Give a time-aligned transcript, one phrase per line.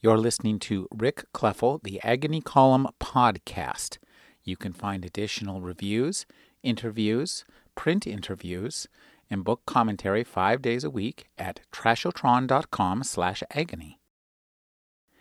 [0.00, 3.98] You're listening to Rick Kleffel, the Agony Column podcast.
[4.44, 6.24] You can find additional reviews,
[6.62, 8.86] interviews, print interviews,
[9.28, 13.98] and book commentary five days a week at trashotron.com slash agony.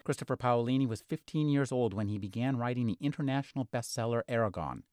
[0.03, 4.83] Christopher Paolini was 15 years old when he began writing the international bestseller Eragon.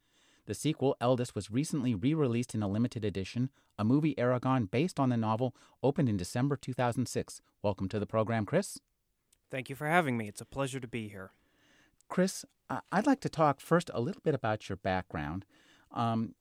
[0.46, 3.50] The sequel, Eldest, was recently re released in a limited edition.
[3.78, 7.42] A movie, Eragon, based on the novel, opened in December 2006.
[7.62, 8.78] Welcome to the program, Chris.
[9.54, 10.26] Thank you for having me.
[10.26, 11.30] It's a pleasure to be here.
[12.08, 12.44] Chris,
[12.90, 15.44] I'd like to talk first a little bit about your background.
[15.92, 16.34] Um,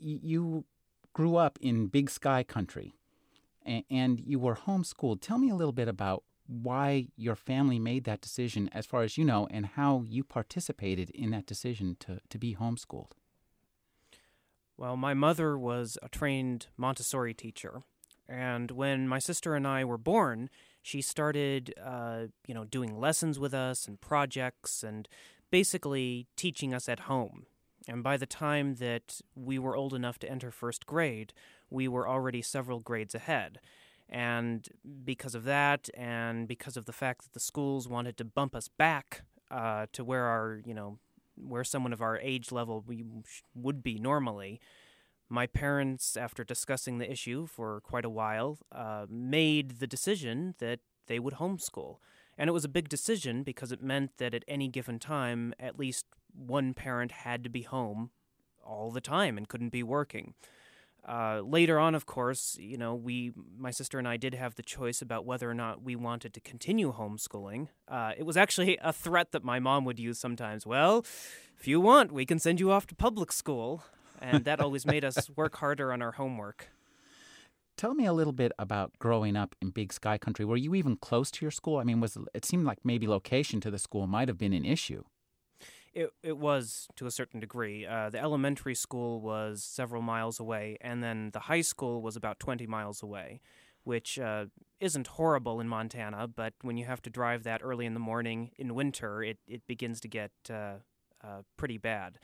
[0.00, 0.64] you
[1.12, 2.96] grew up in Big Sky country
[3.64, 5.20] and you were homeschooled.
[5.20, 9.16] Tell me a little bit about why your family made that decision, as far as
[9.16, 13.12] you know, and how you participated in that decision to, to be homeschooled.
[14.76, 17.82] Well, my mother was a trained Montessori teacher,
[18.28, 20.50] and when my sister and I were born,
[20.88, 25.06] she started, uh, you know, doing lessons with us and projects and
[25.50, 27.44] basically teaching us at home.
[27.86, 31.34] And by the time that we were old enough to enter first grade,
[31.68, 33.60] we were already several grades ahead.
[34.08, 34.66] And
[35.04, 38.68] because of that, and because of the fact that the schools wanted to bump us
[38.68, 40.98] back uh, to where our, you know,
[41.36, 43.04] where someone of our age level we
[43.54, 44.58] would be normally,
[45.28, 50.80] my parents, after discussing the issue for quite a while, uh, made the decision that
[51.06, 51.98] they would homeschool.
[52.36, 55.78] And it was a big decision because it meant that at any given time, at
[55.78, 58.10] least one parent had to be home
[58.64, 60.34] all the time and couldn't be working.
[61.06, 64.62] Uh, later on, of course, you know, we, my sister and I, did have the
[64.62, 67.68] choice about whether or not we wanted to continue homeschooling.
[67.88, 70.66] Uh, it was actually a threat that my mom would use sometimes.
[70.66, 71.04] Well,
[71.58, 73.84] if you want, we can send you off to public school
[74.20, 76.68] and that always made us work harder on our homework.
[77.78, 80.44] Tell me a little bit about growing up in Big Sky Country.
[80.44, 81.78] Were you even close to your school?
[81.78, 84.64] I mean, was it seemed like maybe location to the school might have been an
[84.64, 85.04] issue.
[85.94, 87.86] It it was to a certain degree.
[87.86, 92.40] Uh, the elementary school was several miles away, and then the high school was about
[92.40, 93.40] twenty miles away,
[93.84, 94.46] which uh,
[94.80, 96.26] isn't horrible in Montana.
[96.26, 99.64] But when you have to drive that early in the morning in winter, it it
[99.68, 100.78] begins to get uh,
[101.22, 102.18] uh pretty bad.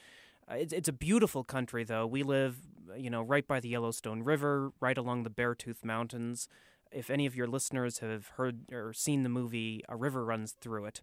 [0.50, 2.06] Uh, it's it's a beautiful country though.
[2.06, 2.59] We live,
[2.97, 6.49] you know, right by the Yellowstone River, right along the Beartooth Mountains.
[6.93, 10.84] If any of your listeners have heard or seen the movie A River Runs Through
[10.87, 11.03] It,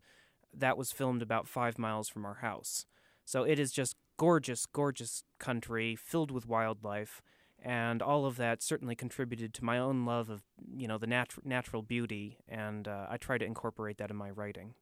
[0.54, 2.86] that was filmed about 5 miles from our house.
[3.26, 7.22] So it is just gorgeous, gorgeous country filled with wildlife
[7.62, 10.42] and all of that certainly contributed to my own love of
[10.76, 14.30] you know the nat- natural beauty and uh, i try to incorporate that in my
[14.30, 14.74] writing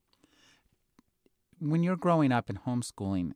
[1.60, 3.34] when you're growing up and homeschooling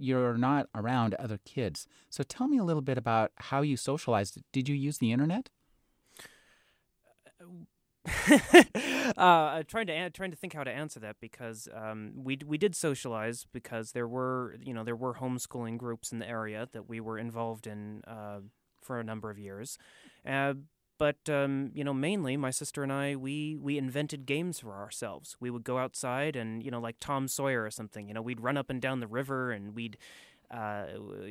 [0.00, 1.86] you're not around other kids.
[2.08, 4.38] So tell me a little bit about how you socialized.
[4.52, 5.50] Did you use the internet?
[9.16, 12.74] uh, trying to trying to think how to answer that because um, we we did
[12.74, 16.98] socialize because there were you know there were homeschooling groups in the area that we
[16.98, 18.40] were involved in uh,
[18.80, 19.76] for a number of years,
[20.26, 20.54] uh,
[21.00, 25.34] but um, you know, mainly my sister and I, we we invented games for ourselves.
[25.40, 28.06] We would go outside and you know, like Tom Sawyer or something.
[28.06, 29.96] You know, we'd run up and down the river and we'd
[30.50, 30.84] uh,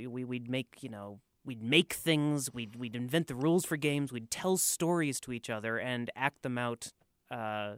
[0.08, 2.52] we we'd make you know we'd make things.
[2.52, 4.12] We'd we'd invent the rules for games.
[4.12, 6.92] We'd tell stories to each other and act them out
[7.30, 7.74] uh,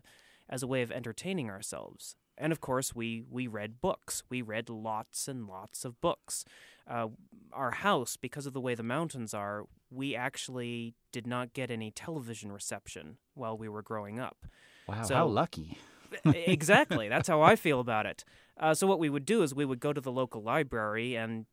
[0.50, 2.16] as a way of entertaining ourselves.
[2.42, 4.24] And of course, we we read books.
[4.30, 6.44] We read lots and lots of books.
[6.90, 7.10] Uh,
[7.54, 11.92] our house, because of the way the mountains are, we actually did not get any
[11.92, 14.46] television reception while we were growing up.
[14.88, 15.78] Wow, so, how lucky.
[16.26, 17.08] exactly.
[17.08, 18.26] That's how I feel about it.
[18.60, 21.46] Uh, so, what we would do is we would go to the local library and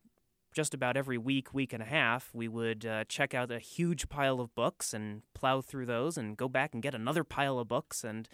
[0.53, 4.09] just about every week, week and a half, we would uh, check out a huge
[4.09, 7.67] pile of books and plow through those and go back and get another pile of
[7.67, 8.03] books.
[8.03, 8.27] And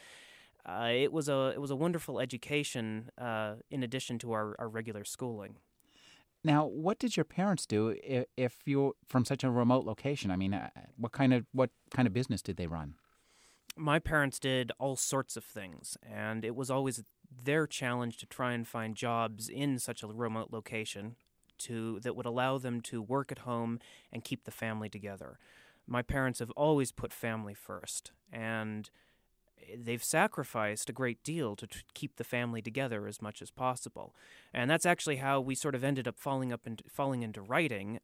[0.66, 4.70] uh, it was a it was a wonderful education uh, in addition to our, our
[4.70, 5.58] regular schooling.
[6.44, 10.30] Now, what did your parents do if, if you're from such a remote location?
[10.30, 12.96] I mean, uh, what kind of what kind of business did they run?
[13.78, 17.03] My parents did all sorts of things, and it was always
[17.44, 21.16] their challenge to try and find jobs in such a remote location
[21.58, 23.79] to that would allow them to work at home
[24.11, 25.40] and keep the family together.
[25.88, 28.90] My parents have always put family first, and
[29.78, 34.16] they've sacrificed a great deal to keep the family together as much as possible.
[34.53, 37.99] And that's actually how we sort of ended up falling up and falling into writing.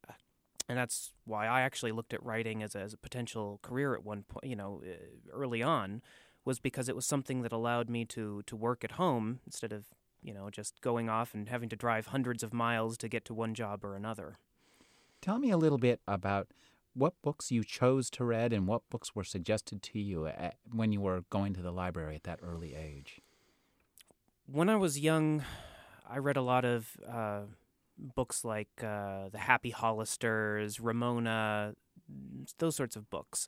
[0.67, 4.05] And that's why I actually looked at writing as a, as a potential career at
[4.05, 4.93] one point, you know, uh,
[5.33, 6.01] early on,
[6.45, 9.85] was because it was something that allowed me to to work at home instead of
[10.23, 13.33] you know just going off and having to drive hundreds of miles to get to
[13.33, 14.37] one job or another.
[15.21, 16.47] Tell me a little bit about
[16.93, 20.91] what books you chose to read and what books were suggested to you at, when
[20.91, 23.21] you were going to the library at that early age.
[24.45, 25.43] When I was young,
[26.09, 27.41] I read a lot of uh,
[27.97, 31.75] books like uh, The Happy Hollisters, Ramona,
[32.57, 33.47] those sorts of books.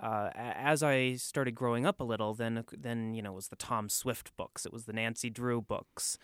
[0.00, 3.56] Uh, as I started growing up a little, then then you know it was the
[3.56, 6.16] Tom Swift books, it was the Nancy Drew books,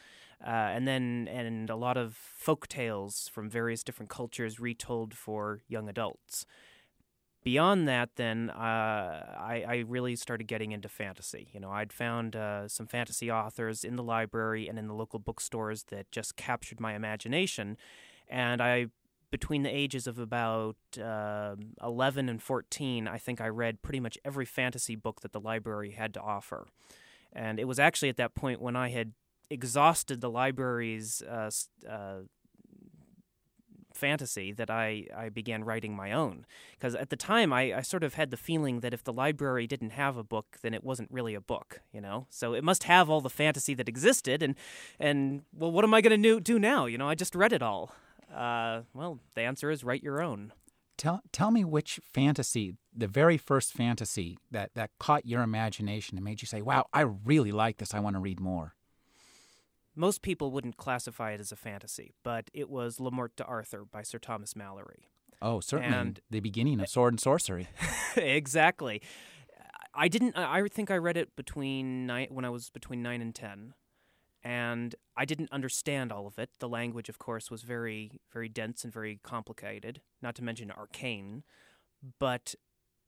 [0.44, 5.60] uh, and then and a lot of folk tales from various different cultures retold for
[5.68, 6.44] young adults.
[7.42, 11.48] Beyond that, then uh, I, I, really started getting into fantasy.
[11.52, 15.20] You know, I'd found uh, some fantasy authors in the library and in the local
[15.20, 17.76] bookstores that just captured my imagination,
[18.28, 18.86] and I
[19.30, 24.16] between the ages of about uh, 11 and 14, I think I read pretty much
[24.24, 26.66] every fantasy book that the library had to offer.
[27.32, 29.12] And it was actually at that point when I had
[29.50, 31.50] exhausted the library's uh,
[31.88, 32.20] uh,
[33.96, 36.46] fantasy that I, I began writing my own.
[36.72, 39.66] Because at the time, I, I sort of had the feeling that if the library
[39.66, 42.26] didn't have a book, then it wasn't really a book, you know?
[42.30, 44.42] So it must have all the fantasy that existed.
[44.42, 44.54] And,
[45.00, 46.86] and well, what am I going to do now?
[46.86, 47.92] You know, I just read it all.
[48.32, 50.52] Uh, well, the answer is write your own.
[50.98, 56.24] Tell tell me which fantasy, the very first fantasy that that caught your imagination and
[56.24, 57.92] made you say, "Wow, I really like this.
[57.92, 58.75] I want to read more."
[59.96, 64.02] Most people wouldn't classify it as a fantasy, but it was Le Morte d'Arthur by
[64.02, 65.08] Sir Thomas Malory.
[65.40, 65.96] Oh, certainly.
[65.96, 67.68] And, the beginning of Sword and Sorcery.
[68.16, 69.00] exactly.
[69.94, 70.36] I didn't.
[70.36, 73.72] I think I read it between nine, when I was between nine and ten,
[74.44, 76.50] and I didn't understand all of it.
[76.60, 81.44] The language, of course, was very, very dense and very complicated, not to mention arcane,
[82.18, 82.54] but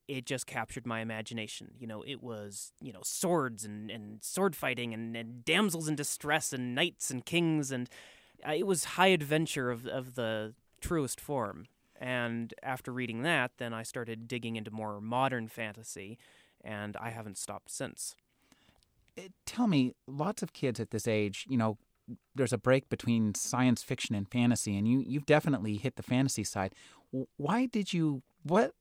[0.09, 1.73] it just captured my imagination.
[1.79, 5.95] You know, it was, you know, swords and, and sword fighting and, and damsels in
[5.95, 7.89] distress and knights and kings, and
[8.47, 11.67] uh, it was high adventure of, of the truest form.
[12.01, 16.17] And after reading that, then I started digging into more modern fantasy,
[16.65, 18.15] and I haven't stopped since.
[19.17, 21.77] Eh, tell me, lots of kids at this age, you know,
[22.35, 26.45] there's a break between science fiction and fantasy, and you you've definitely hit the fantasy
[26.45, 26.75] side.
[27.37, 28.73] Why did you what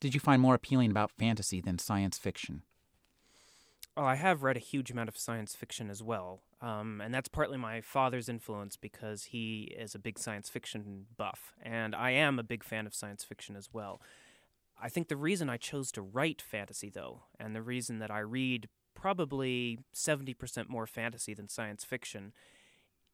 [0.00, 2.62] did you find more appealing about fantasy than science fiction?
[3.96, 7.28] Oh, I have read a huge amount of science fiction as well, um, and that's
[7.28, 12.38] partly my father's influence because he is a big science fiction buff, and I am
[12.38, 14.00] a big fan of science fiction as well.
[14.80, 18.20] I think the reason I chose to write fantasy, though, and the reason that I
[18.20, 22.32] read probably 70% more fantasy than science fiction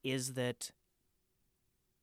[0.03, 0.71] is that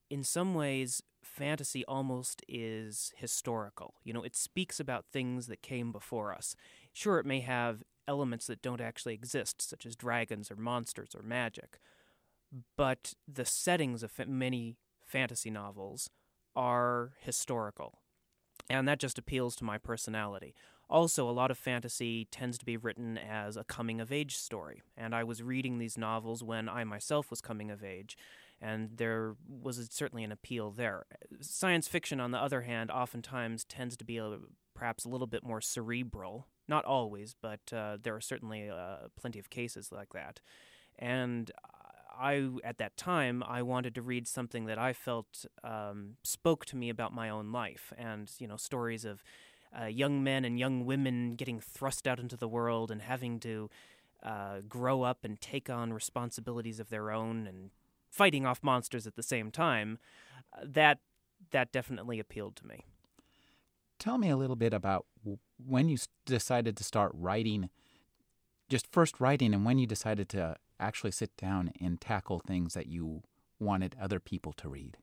[0.09, 3.95] in some ways fantasy almost is historical.
[4.03, 6.55] You know, it speaks about things that came before us.
[6.93, 11.21] Sure, it may have elements that don't actually exist, such as dragons or monsters or
[11.21, 11.79] magic,
[12.75, 16.09] but the settings of many fantasy novels
[16.55, 17.99] are historical.
[18.69, 20.53] And that just appeals to my personality.
[20.89, 24.81] Also, a lot of fantasy tends to be written as a coming of age story,
[24.97, 28.17] and I was reading these novels when I myself was coming of age,
[28.61, 31.05] and there was certainly an appeal there.
[31.39, 34.37] Science fiction, on the other hand, oftentimes tends to be a,
[34.75, 36.47] perhaps a little bit more cerebral.
[36.67, 40.39] Not always, but uh, there are certainly uh, plenty of cases like that.
[40.99, 41.51] And
[42.17, 46.77] I, at that time, I wanted to read something that I felt um, spoke to
[46.77, 49.23] me about my own life, and you know, stories of
[49.79, 53.69] uh, young men and young women getting thrust out into the world and having to
[54.23, 57.71] uh, grow up and take on responsibilities of their own and
[58.11, 59.97] fighting off monsters at the same time,
[60.53, 60.99] uh, that
[61.51, 62.85] that definitely appealed to me.
[63.97, 65.05] Tell me a little bit about
[65.57, 67.69] when you decided to start writing,
[68.69, 72.87] just first writing, and when you decided to actually sit down and tackle things that
[72.87, 73.23] you
[73.59, 74.97] wanted other people to read.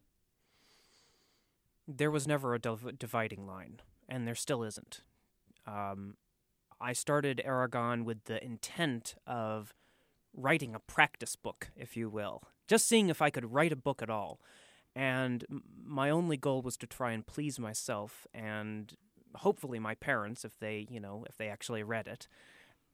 [1.87, 5.03] There was never a div- dividing line and there still isn't.
[5.67, 6.17] Um,
[6.81, 9.75] I started Eragon with the intent of
[10.35, 14.03] writing a practice book, if you will, just seeing if I could write a book
[14.03, 14.41] at all.
[14.95, 15.45] And
[15.85, 18.95] my only goal was to try and please myself and
[19.37, 22.29] hopefully my parents, if they, you know, if they actually read it.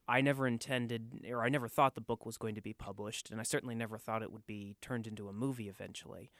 [0.07, 3.39] I never intended, or I never thought the book was going to be published, and
[3.39, 6.31] I certainly never thought it would be turned into a movie eventually.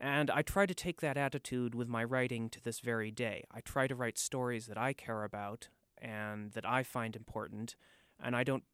[0.00, 3.44] And I try to take that attitude with my writing to this very day.
[3.52, 7.76] I try to write stories that I care about and that I find important,
[8.18, 8.64] and I don't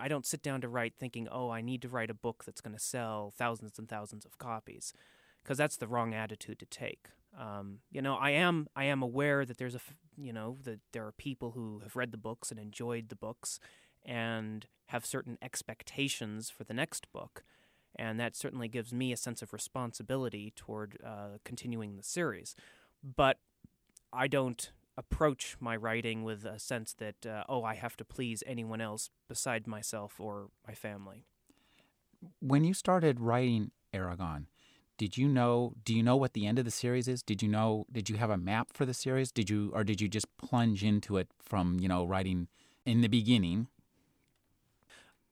[0.00, 2.60] I don't sit down to write thinking, "Oh, I need to write a book that's
[2.60, 4.92] going to sell thousands and thousands of copies,"
[5.42, 7.08] because that's the wrong attitude to take.
[7.38, 9.80] Um, you know, I am I am aware that there's a
[10.16, 13.60] you know that there are people who have read the books and enjoyed the books
[14.04, 17.44] and have certain expectations for the next book
[17.96, 22.54] and that certainly gives me a sense of responsibility toward uh, continuing the series.
[23.02, 23.38] But
[24.12, 28.42] I don't approach my writing with a sense that uh, oh I have to please
[28.46, 31.24] anyone else beside myself or my family.
[32.40, 34.46] When you started writing Eragon,
[35.00, 35.72] did you know?
[35.82, 37.22] Do you know what the end of the series is?
[37.22, 37.86] Did you know?
[37.90, 39.32] Did you have a map for the series?
[39.32, 42.48] Did you, or did you just plunge into it from you know writing
[42.84, 43.68] in the beginning?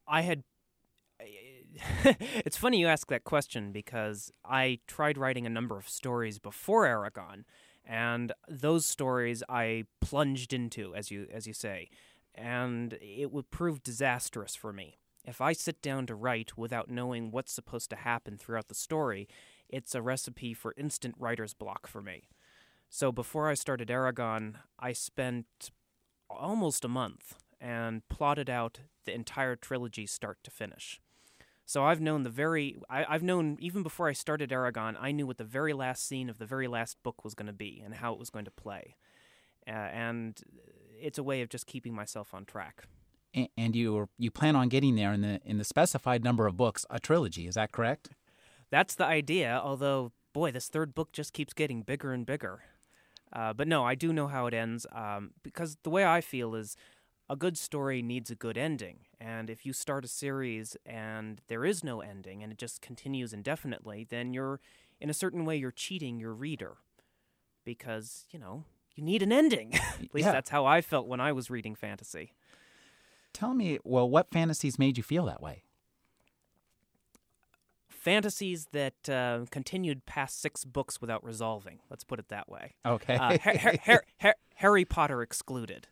[0.06, 0.44] I had.
[2.04, 6.86] it's funny you ask that question because I tried writing a number of stories before
[6.86, 7.44] Eragon,
[7.88, 11.88] and those stories I plunged into, as you as you say,
[12.34, 14.98] and it would prove disastrous for me.
[15.24, 19.28] If I sit down to write without knowing what's supposed to happen throughout the story,
[19.68, 22.28] it's a recipe for instant writer's block for me.
[22.88, 25.70] So before I started Eragon, I spent
[26.30, 31.00] almost a month and plotted out the entire trilogy start to finish.
[31.68, 35.26] So I've known the very, I, have known even before I started Eragon, I knew
[35.26, 37.96] what the very last scene of the very last book was going to be and
[37.96, 38.96] how it was going to play.
[39.66, 40.40] Uh, and
[40.98, 42.84] it's a way of just keeping myself on track.
[43.34, 46.56] And, and you you plan on getting there in the in the specified number of
[46.56, 47.46] books, a trilogy.
[47.46, 48.08] Is that correct?
[48.70, 49.60] That's the idea.
[49.62, 52.62] Although, boy, this third book just keeps getting bigger and bigger.
[53.30, 56.54] Uh, but no, I do know how it ends um, because the way I feel
[56.54, 56.76] is
[57.30, 59.00] a good story needs a good ending.
[59.20, 63.32] And if you start a series and there is no ending and it just continues
[63.32, 64.60] indefinitely, then you're,
[65.00, 66.76] in a certain way, you're cheating your reader
[67.64, 69.74] because, you know, you need an ending.
[69.74, 70.32] At least Yeah.
[70.32, 72.32] that's how I felt when I was reading fantasy.
[73.34, 75.64] Tell me, well, what fantasies made you feel that way?
[77.88, 81.80] Fantasies that uh, continued past six books without resolving.
[81.90, 82.74] Let's put it that way.
[82.86, 83.16] Okay.
[83.16, 85.88] Uh, Har- Har- Har- Har- Harry Potter excluded.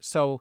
[0.00, 0.40] so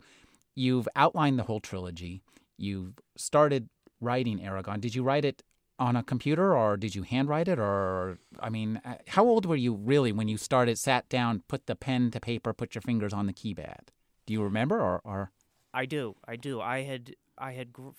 [0.55, 2.21] you've outlined the whole trilogy.
[2.57, 4.81] You've started writing Eragon.
[4.81, 5.43] Did you write it
[5.79, 7.57] on a computer or did you handwrite it?
[7.57, 11.65] Or, I mean, uh, how old were you really when you started, sat down, put
[11.65, 13.89] the pen to paper, put your fingers on the keypad?
[14.27, 15.31] Do you remember or, or
[15.73, 16.15] I do.
[16.27, 16.61] I do.
[16.61, 17.89] I had I had gr-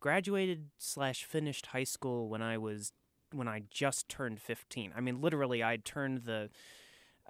[0.00, 2.92] graduated slash finished high school when I was
[3.32, 4.92] when I just turned fifteen.
[4.96, 6.50] I mean, literally, I turned the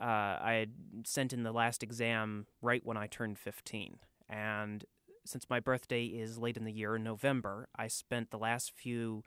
[0.01, 0.73] uh, I had
[1.07, 3.99] sent in the last exam right when I turned fifteen,
[4.31, 4.85] and
[5.27, 9.23] since my birthday is late in the year in November, I spent the last few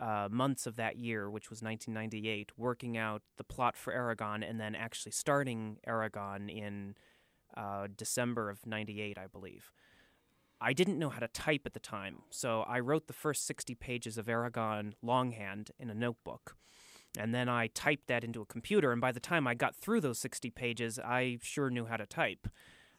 [0.00, 4.60] uh, months of that year, which was 1998, working out the plot for Eragon, and
[4.60, 6.94] then actually starting Eragon in
[7.56, 9.72] uh, December of '98, I believe.
[10.60, 13.74] I didn't know how to type at the time, so I wrote the first 60
[13.74, 16.56] pages of Eragon longhand in a notebook.
[17.18, 20.02] And then I typed that into a computer, and by the time I got through
[20.02, 22.48] those 60 pages, I sure knew how to type.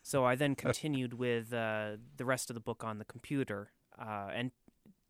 [0.08, 3.72] So I then continued with uh, the rest of the book on the computer.
[4.00, 4.52] Uh, and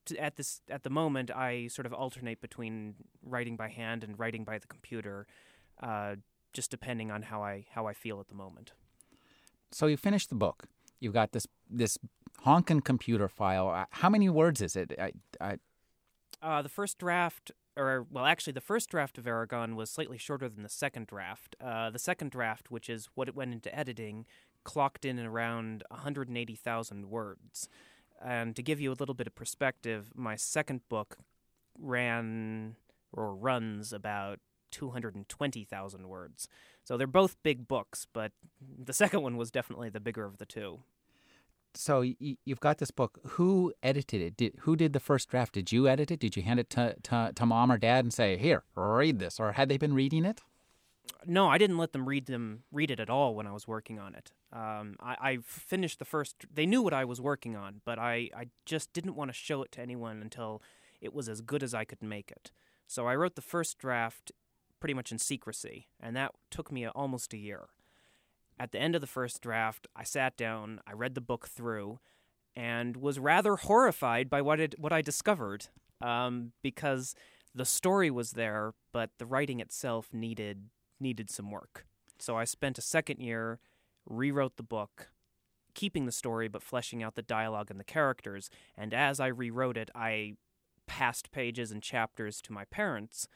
[0.05, 4.17] t- at this at the moment, I sort of alternate between writing by hand and
[4.17, 5.27] writing by the computer,
[5.83, 6.15] uh,
[6.51, 8.71] just depending on how I how I feel at the moment.
[9.71, 10.63] so you finished the book.
[10.99, 11.99] You've got this this
[12.45, 13.69] honkin' computer file.
[13.69, 14.91] Uh, How many words is it?
[14.99, 15.57] I, I,
[16.41, 20.49] Uh, the first draft, or well, actually, the first draft of Eragon was slightly shorter
[20.49, 21.55] than the second draft.
[21.61, 24.25] Uh, the second draft, which is what it went into editing,
[24.67, 27.69] clocked in around 180,000 words.
[28.23, 31.17] And to give you a little bit of perspective, my second book
[31.79, 32.75] ran
[33.13, 34.39] or runs about
[34.71, 36.49] 220,000 words.
[36.83, 38.33] So they're both big books, but
[38.77, 40.79] the second one was definitely the bigger of the two.
[41.73, 43.19] so y- you've got this book.
[43.37, 44.35] Who edited it?
[44.35, 45.53] Did, who did the first draft?
[45.53, 46.19] Did you edit it?
[46.19, 49.39] Did you hand it to, to, to mom or dad and say, "Here, read this"?
[49.39, 50.41] Or had they been reading it?
[51.25, 53.99] No, I didn't let them read them read it at all when I was working
[53.99, 54.31] on it.
[54.53, 56.45] Um, I, I finished the first.
[56.53, 59.63] They knew what I was working on, but I, I just didn't want to show
[59.63, 60.61] it to anyone until
[61.01, 62.51] it was as good as I could make it.
[62.87, 64.31] So I wrote the first draft
[64.79, 67.67] pretty much in secrecy, and that took me almost a year.
[68.59, 71.99] At the end of the first draft, I sat down, I read the book through,
[72.55, 75.67] and was rather horrified by what it, what I discovered,
[76.01, 77.13] um, because
[77.53, 81.85] the story was there, but the writing itself needed needed some work.
[82.19, 83.59] So I spent a second year,
[84.05, 85.09] rewrote the book,
[85.73, 88.49] keeping the story but fleshing out the dialogue and the characters.
[88.75, 90.35] And as I rewrote it, I
[90.87, 93.27] passed pages and chapters to my parents.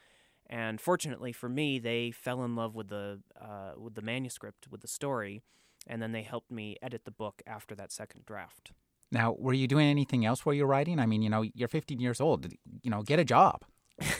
[0.48, 4.80] And fortunately for me, they fell in love with the uh, with the manuscript, with
[4.80, 5.42] the story,
[5.86, 8.72] and then they helped me edit the book after that second draft.
[9.10, 10.98] Now, were you doing anything else while you're writing?
[10.98, 12.46] I mean, you know, you're 15 years old.
[12.82, 13.62] You know, get a job.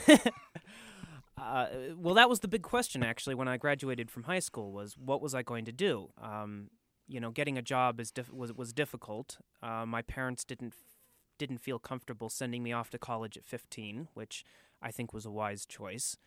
[1.37, 4.95] Uh, well, that was the big question actually when I graduated from high school was
[4.97, 6.09] what was I going to do?
[6.21, 6.69] Um,
[7.07, 9.37] you know, getting a job is was was difficult.
[9.61, 10.73] Uh, my parents didn't
[11.37, 14.45] didn't feel comfortable sending me off to college at 15, which
[14.81, 16.17] I think was a wise choice.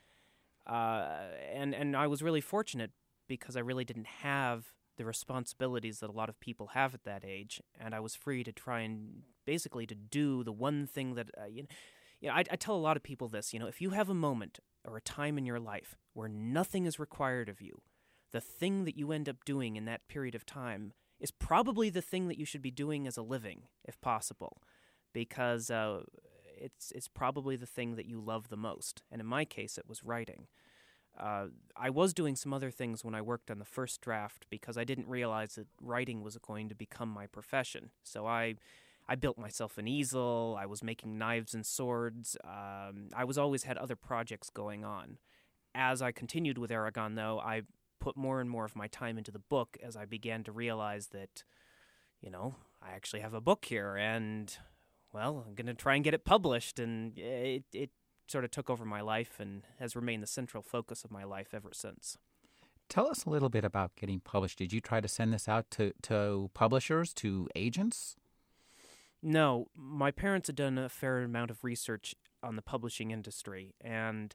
[0.67, 2.91] Uh, and and I was really fortunate
[3.29, 7.25] because I really didn't have the responsibilities that a lot of people have at that
[7.25, 11.31] age, and I was free to try and basically to do the one thing that
[11.41, 11.69] uh, you know,
[12.21, 13.53] you know, I, I tell a lot of people this.
[13.53, 16.87] You know, if you have a moment or a time in your life where nothing
[16.87, 17.83] is required of you,
[18.33, 22.03] the thing that you end up doing in that period of time is probably the
[22.03, 24.63] thing that you should be doing as a living, if possible,
[25.13, 26.03] because uh,
[26.59, 29.03] it's it's probably the thing that you love the most.
[29.11, 30.47] And in my case, it was writing.
[31.19, 34.77] Uh, I was doing some other things when I worked on the first draft because
[34.77, 37.91] I didn't realize that writing was going to become my profession.
[38.03, 38.57] So I,
[39.09, 40.57] I built myself an easel.
[40.59, 42.37] I was making knives and swords.
[42.45, 45.19] Um, I was always had other projects going on.
[45.75, 47.63] As I continued with Eragon, though, I
[48.01, 51.09] put more and more of my time into the book as I began to realize
[51.09, 51.45] that,
[52.21, 54.57] you know, I actually have a book here, and
[55.13, 57.91] well, I'm going to try and get it published, and it it
[58.29, 61.55] sort of took over my life and has remained the central focus of my life
[61.55, 62.19] ever since.
[62.89, 64.59] Tell us a little bit about getting published.
[64.59, 68.17] Did you try to send this out to, to publishers, to agents?
[69.23, 74.35] No, my parents had done a fair amount of research on the publishing industry, and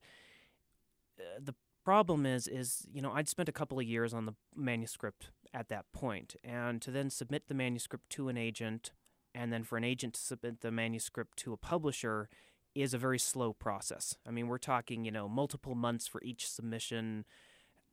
[1.19, 4.33] uh, the problem is, is you know, I'd spent a couple of years on the
[4.55, 8.91] manuscript at that point, and to then submit the manuscript to an agent,
[9.33, 12.29] and then for an agent to submit the manuscript to a publisher
[12.73, 14.15] is a very slow process.
[14.27, 17.25] I mean, we're talking, you know, multiple months for each submission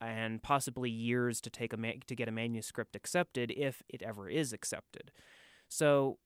[0.00, 4.28] and possibly years to take a ma- to get a manuscript accepted if it ever
[4.28, 5.10] is accepted.
[5.68, 6.18] So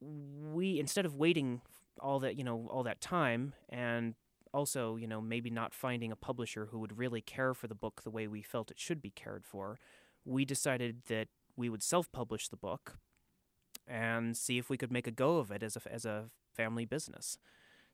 [0.00, 1.60] we instead of waiting
[2.00, 4.14] all that, you know, all that time and
[4.52, 8.02] also, you know, maybe not finding a publisher who would really care for the book
[8.02, 9.78] the way we felt it should be cared for,
[10.24, 12.98] we decided that we would self-publish the book
[13.86, 16.84] and see if we could make a go of it as a as a family
[16.84, 17.38] business.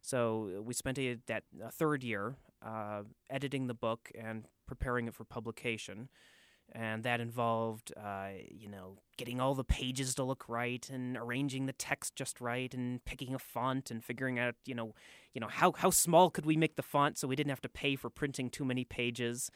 [0.01, 5.15] So we spent a, that a third year uh, editing the book and preparing it
[5.15, 6.09] for publication.
[6.73, 11.67] And that involved, uh, you know, getting all the pages to look right and arranging
[11.67, 14.95] the text just right and picking a font and figuring out, you know,
[15.33, 17.69] you know how how small could we make the font so we didn't have to
[17.69, 19.51] pay for printing too many pages.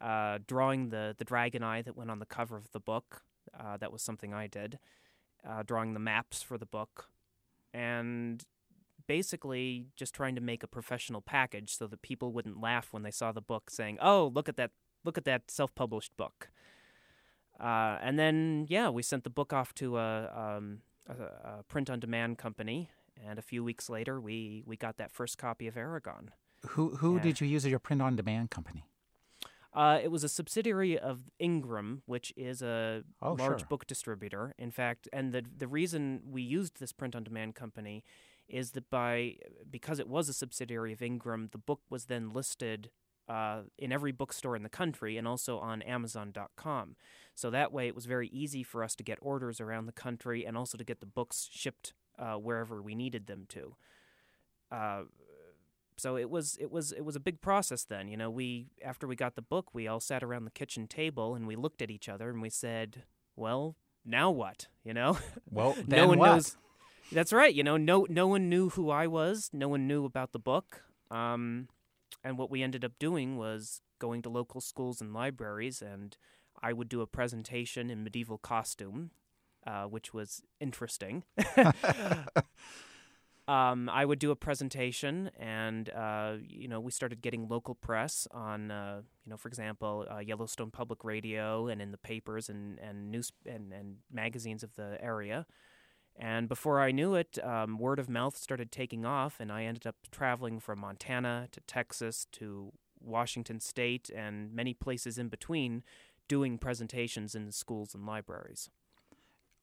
[0.00, 3.22] Uh, drawing the the dragon eye that went on the cover of the book,
[3.58, 4.78] uh, that was something I did.
[5.48, 7.08] Uh, drawing the maps for the book,
[7.72, 8.44] and
[9.06, 13.10] basically just trying to make a professional package so that people wouldn't laugh when they
[13.10, 14.72] saw the book saying, "Oh, look at that
[15.04, 16.50] look at that self-published book."
[17.58, 22.38] Uh, and then yeah, we sent the book off to a, um, a, a print-on-demand
[22.38, 22.90] company,
[23.26, 26.28] and a few weeks later, we we got that first copy of Eragon.
[26.68, 27.22] Who who yeah.
[27.22, 28.84] did you use as your print-on-demand company?
[29.72, 33.68] Uh, it was a subsidiary of Ingram, which is a oh, large sure.
[33.68, 34.54] book distributor.
[34.58, 38.04] In fact, and the the reason we used this print-on-demand company
[38.48, 39.36] is that by
[39.70, 42.90] because it was a subsidiary of Ingram, the book was then listed
[43.28, 46.96] uh, in every bookstore in the country and also on Amazon.com.
[47.34, 50.44] So that way, it was very easy for us to get orders around the country
[50.44, 53.76] and also to get the books shipped uh, wherever we needed them to.
[54.70, 55.02] Uh,
[55.96, 58.08] so it was it was it was a big process then.
[58.08, 61.34] You know, we after we got the book, we all sat around the kitchen table
[61.34, 63.04] and we looked at each other and we said,
[63.36, 65.18] "Well, now what?" You know.
[65.52, 66.26] Well, no one what?
[66.26, 66.56] knows.
[67.12, 67.52] That's right.
[67.52, 69.50] You know, no no one knew who I was.
[69.52, 70.84] No one knew about the book.
[71.10, 71.68] Um,
[72.22, 76.16] and what we ended up doing was going to local schools and libraries, and
[76.62, 79.10] I would do a presentation in medieval costume,
[79.66, 81.24] uh, which was interesting.
[83.48, 88.26] um, I would do a presentation, and uh, you know, we started getting local press
[88.32, 92.78] on, uh, you know, for example, uh, Yellowstone Public Radio, and in the papers and
[92.78, 95.46] and news and, and magazines of the area.
[96.16, 99.86] And before I knew it, um, word of mouth started taking off, and I ended
[99.86, 105.82] up traveling from Montana to Texas to Washington State and many places in between
[106.28, 108.70] doing presentations in schools and libraries.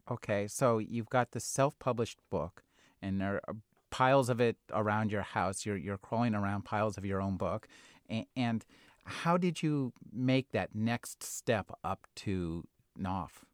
[0.10, 2.64] Okay, so you've got the self published book,
[3.02, 3.56] and there are
[3.90, 5.66] piles of it around your house.
[5.66, 7.68] You're, you're crawling around piles of your own book.
[8.10, 8.66] And, and
[9.06, 12.66] how did you make that next step up to
[12.98, 13.46] Knopf?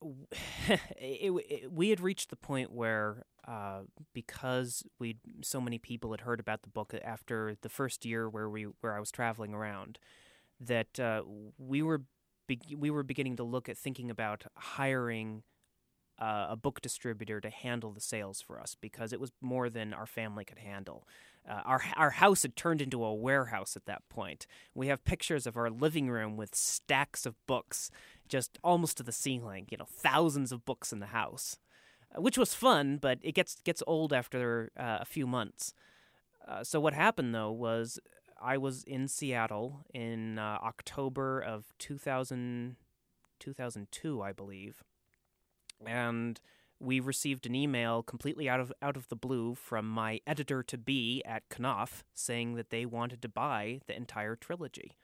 [0.96, 3.80] it, it, we had reached the point where uh,
[4.12, 8.48] because we so many people had heard about the book after the first year where
[8.48, 9.98] we where I was traveling around
[10.60, 11.22] that uh,
[11.58, 12.02] we were
[12.48, 15.42] be- we were beginning to look at thinking about hiring
[16.18, 19.92] uh, a book distributor to handle the sales for us because it was more than
[19.92, 21.06] our family could handle.
[21.48, 24.46] Uh, our our house had turned into a warehouse at that point.
[24.74, 27.90] We have pictures of our living room with stacks of books,
[28.28, 29.66] just almost to the ceiling.
[29.70, 31.56] You know, thousands of books in the house,
[32.14, 35.72] uh, which was fun, but it gets gets old after uh, a few months.
[36.46, 37.98] Uh, so what happened though was
[38.40, 42.76] I was in Seattle in uh, October of 2000,
[43.38, 44.82] 2002, I believe,
[45.86, 46.40] and
[46.80, 50.78] we received an email completely out of out of the blue from my editor to
[50.78, 54.96] be at Knopf saying that they wanted to buy the entire trilogy.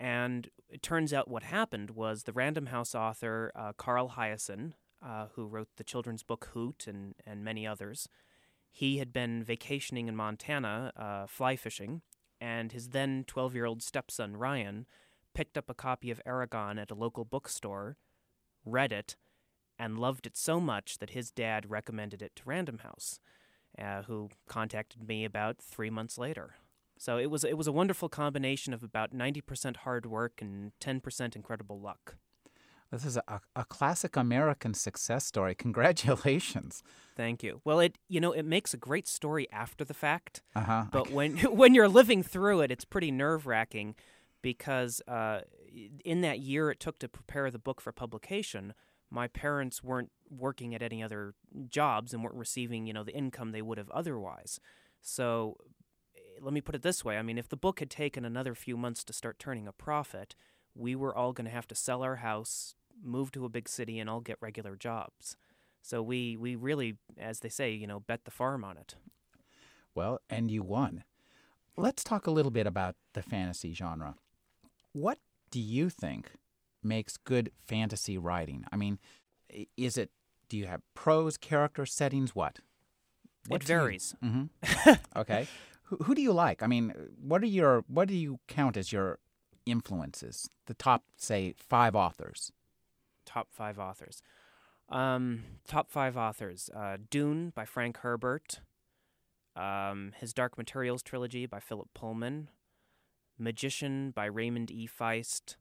[0.00, 5.26] And it turns out what happened was the Random House author uh, Carl Hiaasen, uh,
[5.34, 8.08] who wrote the children's book Hoot and, and many others,
[8.70, 12.02] he had been vacationing in Montana, uh, fly fishing,
[12.40, 14.86] and his then 12 year old stepson, Ryan,
[15.34, 17.96] picked up a copy of Eragon at a local bookstore,
[18.64, 19.16] read it,
[19.78, 23.20] and loved it so much that his dad recommended it to Random House,
[23.78, 26.54] uh, who contacted me about three months later.
[26.98, 30.72] So it was it was a wonderful combination of about ninety percent hard work and
[30.80, 32.16] ten percent incredible luck.
[32.90, 35.54] This is a, a classic American success story.
[35.58, 36.82] Congratulations.
[37.16, 37.60] Thank you.
[37.64, 40.86] Well, it you know it makes a great story after the fact, uh-huh.
[40.90, 43.94] but when when you're living through it, it's pretty nerve wracking
[44.42, 45.40] because uh,
[46.04, 48.72] in that year it took to prepare the book for publication,
[49.10, 51.34] my parents weren't working at any other
[51.68, 54.60] jobs and weren't receiving you know the income they would have otherwise.
[55.00, 55.56] So
[56.16, 58.54] eh, let me put it this way: I mean, if the book had taken another
[58.54, 60.34] few months to start turning a profit,
[60.74, 63.98] we were all going to have to sell our house, move to a big city,
[63.98, 65.36] and all get regular jobs.
[65.82, 68.94] So we we really, as they say, you know, bet the farm on it.
[69.94, 71.04] Well, and you won.
[71.76, 74.16] Let's talk a little bit about the fantasy genre.
[74.92, 75.18] What
[75.50, 76.32] do you think
[76.82, 78.64] makes good fantasy writing?
[78.72, 78.98] I mean,
[79.76, 80.10] is it
[80.48, 82.34] do you have prose, character, settings?
[82.34, 82.60] What?
[83.48, 84.14] what it varies.
[84.22, 84.92] You, mm-hmm.
[85.16, 85.46] okay.
[85.84, 86.62] Who, who do you like?
[86.62, 89.18] I mean, what are your what do you count as your
[89.66, 90.48] influences?
[90.66, 92.52] The top, say, five authors.
[93.24, 94.22] Top five authors.
[94.88, 98.60] Um, top five authors: uh, Dune by Frank Herbert.
[99.56, 102.48] Um, his Dark Materials trilogy by Philip Pullman.
[103.38, 104.88] Magician by Raymond E.
[104.88, 105.56] Feist,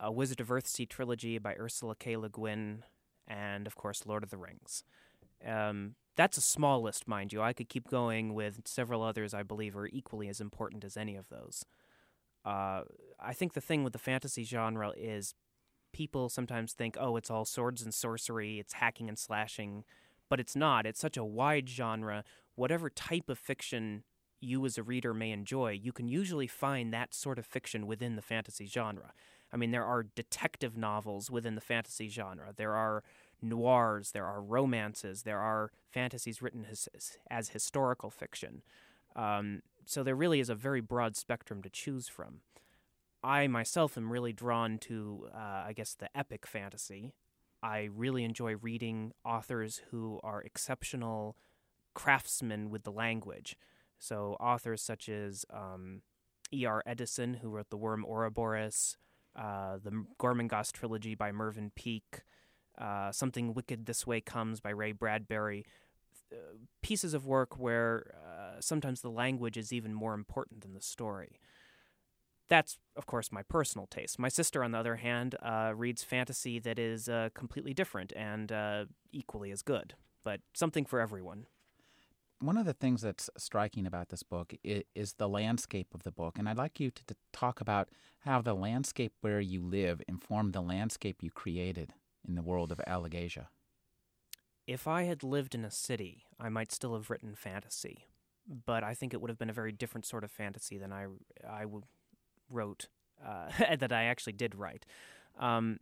[0.00, 2.16] a Wizard of Earthsea trilogy by Ursula K.
[2.16, 2.84] Le Guin,
[3.26, 4.84] and of course Lord of the Rings.
[5.46, 7.40] Um, that's a small list, mind you.
[7.40, 11.14] I could keep going with several others I believe are equally as important as any
[11.14, 11.64] of those.
[12.44, 12.82] Uh,
[13.20, 15.34] I think the thing with the fantasy genre is
[15.92, 19.84] people sometimes think, oh, it's all swords and sorcery, it's hacking and slashing,
[20.28, 20.86] but it's not.
[20.86, 22.24] It's such a wide genre.
[22.54, 24.02] Whatever type of fiction
[24.40, 28.16] you as a reader may enjoy, you can usually find that sort of fiction within
[28.16, 29.12] the fantasy genre.
[29.52, 32.52] I mean, there are detective novels within the fantasy genre.
[32.54, 33.02] There are
[33.40, 36.88] noirs, there are romances, there are fantasies written as,
[37.30, 38.62] as historical fiction.
[39.16, 42.40] Um, so there really is a very broad spectrum to choose from.
[43.22, 47.14] I myself am really drawn to, uh, I guess, the epic fantasy.
[47.62, 51.36] I really enjoy reading authors who are exceptional
[51.94, 53.56] craftsmen with the language.
[53.98, 56.02] So authors such as um,
[56.52, 56.82] E.R.
[56.86, 58.96] Eddison, who wrote The Worm Ouroboros,
[59.38, 62.22] uh, the Gormenghast trilogy by Mervyn Peake,
[62.76, 65.64] uh, Something Wicked This Way Comes by Ray Bradbury,
[66.32, 66.36] uh,
[66.82, 71.40] pieces of work where uh, sometimes the language is even more important than the story.
[72.48, 74.18] That's, of course, my personal taste.
[74.18, 75.36] My sister, on the other hand,
[75.74, 78.50] reads fantasy that is completely different and
[79.12, 81.46] equally as good, but something for everyone
[82.40, 86.12] one of the things that's striking about this book is, is, the landscape of the
[86.12, 86.38] book.
[86.38, 87.88] And I'd like you to, to, talk about
[88.20, 91.92] how the landscape where you live informed the landscape you created
[92.26, 93.46] in the world of Alagaësia.
[94.66, 98.06] If I had lived in a city, I might still have written fantasy,
[98.66, 101.06] but I think it would have been a very different sort of fantasy than I,
[101.48, 101.64] I
[102.50, 102.88] wrote,
[103.24, 104.84] uh, that I actually did write.
[105.38, 105.78] Um,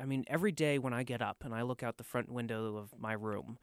[0.00, 2.76] I mean, every day when I get up and I look out the front window
[2.76, 3.58] of my room,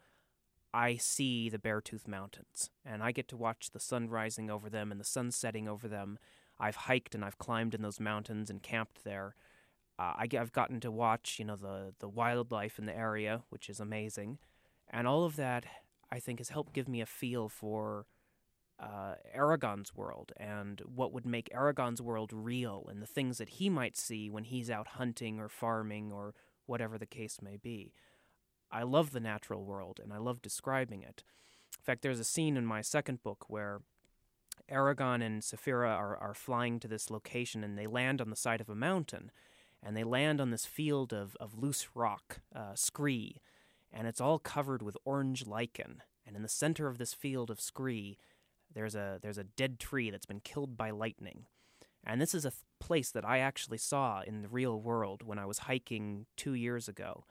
[0.74, 4.90] I see the Beartooth Mountains, and I get to watch the sun rising over them
[4.90, 6.18] and the sun setting over them.
[6.58, 9.36] I've hiked and I've climbed in those mountains and camped there.
[10.00, 13.70] Uh, I, have gotten to watch, you know, the the wildlife in the area, which
[13.70, 14.38] is amazing,
[14.90, 15.64] and all of that
[16.10, 18.06] I think has helped give me a feel for
[18.80, 23.70] uh, Eragon's world and what would make Eragon's world real, and the things that he
[23.70, 26.34] might see when he's out hunting or farming or
[26.66, 27.92] whatever the case may be.
[28.74, 31.22] I love the natural world and I love describing it.
[31.78, 33.80] In fact, there's a scene in my second book where
[34.70, 38.60] Eragon and Saphira are, are flying to this location and they land on the side
[38.60, 39.30] of a mountain
[39.82, 43.40] and they land on this field of, of loose rock, uh, scree,
[43.92, 46.02] and it's all covered with orange lichen.
[46.26, 48.18] And in the center of this field of scree,
[48.74, 51.44] there's a there's a dead tree that's been killed by lightning.
[52.02, 55.38] And this is a th- place that I actually saw in the real world when
[55.38, 57.24] I was hiking two years ago.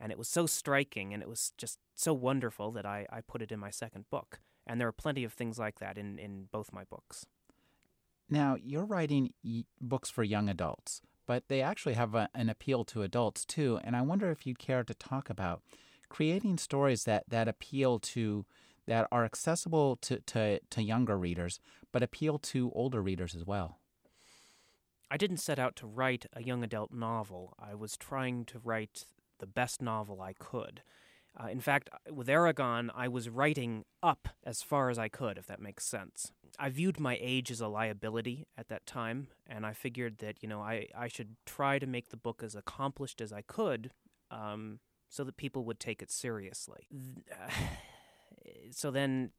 [0.00, 3.42] And it was so striking and it was just so wonderful that I, I put
[3.42, 4.40] it in my second book.
[4.66, 7.26] And there are plenty of things like that in, in both my books.
[8.28, 12.84] Now, you're writing y- books for young adults, but they actually have a, an appeal
[12.86, 13.78] to adults too.
[13.82, 15.62] And I wonder if you'd care to talk about
[16.08, 18.44] creating stories that that appeal to
[18.86, 21.60] that are accessible to, to, to younger readers,
[21.92, 23.78] but appeal to older readers as well.
[25.10, 27.54] I didn't set out to write a young adult novel.
[27.58, 29.06] I was trying to write
[29.40, 30.82] the best novel I could.
[31.38, 35.46] Uh, in fact, with Eragon, I was writing up as far as I could, if
[35.46, 36.32] that makes sense.
[36.58, 40.48] I viewed my age as a liability at that time, and I figured that, you
[40.48, 43.92] know, I, I should try to make the book as accomplished as I could
[44.30, 46.88] um, so that people would take it seriously.
[48.72, 49.30] so then,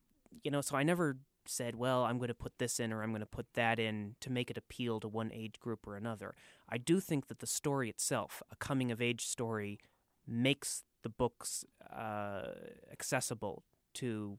[0.43, 3.11] you know, so I never said, well, I'm going to put this in or I'm
[3.11, 6.35] going to put that in to make it appeal to one age group or another.
[6.69, 9.79] I do think that the story itself, a coming of age story,
[10.27, 12.43] makes the books uh,
[12.91, 13.63] accessible
[13.95, 14.37] to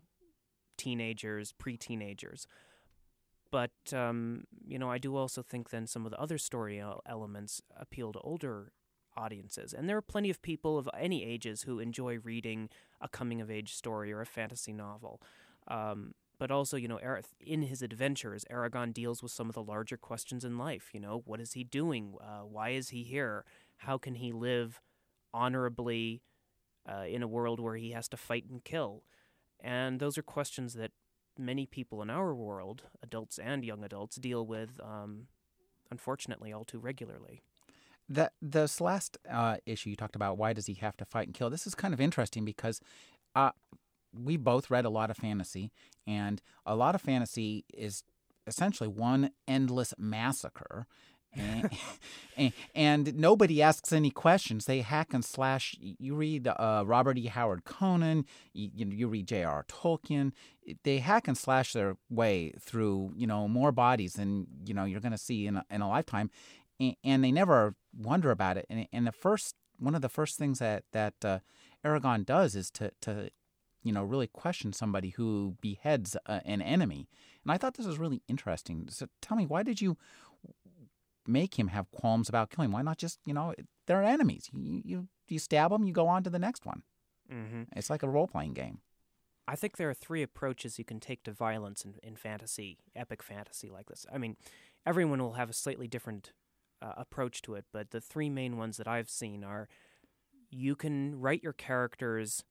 [0.76, 2.46] teenagers, pre teenagers.
[3.50, 7.60] But, um, you know, I do also think then some of the other story elements
[7.76, 8.72] appeal to older
[9.14, 9.74] audiences.
[9.74, 13.50] And there are plenty of people of any ages who enjoy reading a coming of
[13.50, 15.20] age story or a fantasy novel.
[15.68, 16.98] Um, but also, you know,
[17.40, 20.88] in his adventures, Eragon deals with some of the larger questions in life.
[20.92, 22.14] You know, what is he doing?
[22.20, 23.44] Uh, why is he here?
[23.76, 24.80] How can he live
[25.34, 26.22] honorably
[26.90, 29.02] uh, in a world where he has to fight and kill?
[29.60, 30.90] And those are questions that
[31.38, 35.28] many people in our world, adults and young adults, deal with, um,
[35.90, 37.42] unfortunately, all too regularly.
[38.08, 41.34] The this last uh, issue you talked about, why does he have to fight and
[41.34, 41.50] kill?
[41.50, 42.80] This is kind of interesting because
[43.34, 43.52] uh,
[44.12, 45.72] we both read a lot of fantasy,
[46.06, 48.02] and a lot of fantasy is
[48.46, 50.86] essentially one endless massacre.
[52.74, 54.66] and, nobody asks any questions.
[54.66, 55.76] They hack and slash.
[55.80, 57.26] You read uh, Robert E.
[57.26, 59.64] Howard Conan, you, you read J.R.
[59.68, 60.32] Tolkien.
[60.84, 65.00] They hack and slash their way through, you know, more bodies than you know you're
[65.00, 66.30] going to see in a, in a lifetime,
[66.78, 68.66] and, and, they never wonder about it.
[68.70, 71.38] And, and the first one of the first things that that uh,
[71.84, 73.30] Eragon does is to to
[73.82, 77.08] you know, really question somebody who beheads uh, an enemy.
[77.42, 78.86] And I thought this was really interesting.
[78.90, 79.96] So tell me, why did you
[81.26, 82.72] make him have qualms about killing?
[82.72, 83.54] Why not just, you know,
[83.86, 84.48] they're enemies.
[84.52, 86.82] You you, you stab them, you go on to the next one.
[87.32, 87.62] Mm-hmm.
[87.76, 88.80] It's like a role playing game.
[89.48, 93.22] I think there are three approaches you can take to violence in, in fantasy, epic
[93.22, 94.06] fantasy like this.
[94.12, 94.36] I mean,
[94.86, 96.32] everyone will have a slightly different
[96.80, 99.68] uh, approach to it, but the three main ones that I've seen are
[100.50, 102.44] you can write your characters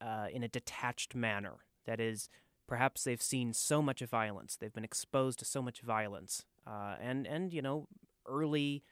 [0.00, 1.56] uh, in a detached manner.
[1.86, 2.28] That is,
[2.66, 7.26] perhaps they've seen so much violence, they've been exposed to so much violence, uh, and
[7.26, 7.88] and you know,
[8.26, 8.82] early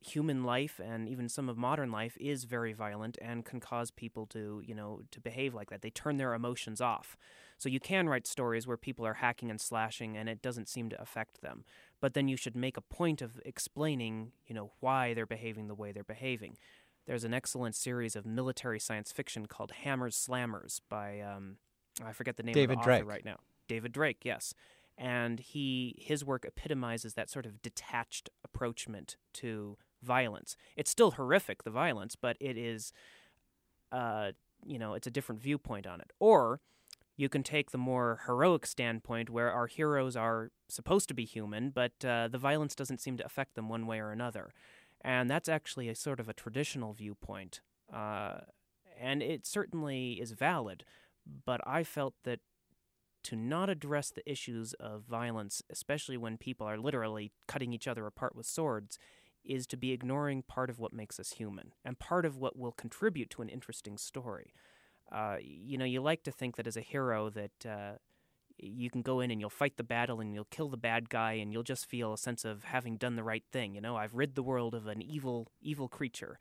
[0.00, 4.26] human life and even some of modern life is very violent and can cause people
[4.26, 7.16] to you know to behave like that they turn their emotions off
[7.56, 10.88] so you can write stories where people are hacking and slashing and it doesn't seem
[10.88, 11.64] to affect them
[12.00, 15.74] but then you should make a point of explaining you know why they're behaving the
[15.74, 16.56] way they're behaving
[17.06, 21.56] there's an excellent series of military science fiction called Hammers Slammers by um,
[22.04, 23.00] I forget the name David of the Drake.
[23.02, 23.36] author right now.
[23.68, 24.54] David Drake, yes.
[25.02, 30.56] And he his work epitomizes that sort of detached approachment to violence.
[30.76, 32.92] It's still horrific, the violence, but it is
[33.90, 34.30] uh,
[34.64, 36.12] you know, it's a different viewpoint on it.
[36.18, 36.60] Or
[37.16, 41.70] you can take the more heroic standpoint where our heroes are supposed to be human,
[41.70, 44.52] but uh, the violence doesn't seem to affect them one way or another.
[45.02, 47.60] And that's actually a sort of a traditional viewpoint.
[47.92, 48.38] Uh,
[48.98, 50.84] and it certainly is valid,
[51.44, 52.40] but I felt that
[53.24, 58.06] to not address the issues of violence, especially when people are literally cutting each other
[58.06, 58.98] apart with swords,
[59.44, 62.72] is to be ignoring part of what makes us human and part of what will
[62.72, 64.52] contribute to an interesting story.
[65.10, 67.92] Uh, you know, you like to think that as a hero that uh,
[68.56, 71.32] you can go in and you'll fight the battle and you'll kill the bad guy
[71.32, 73.74] and you'll just feel a sense of having done the right thing.
[73.74, 76.38] You know, I've rid the world of an evil, evil creature.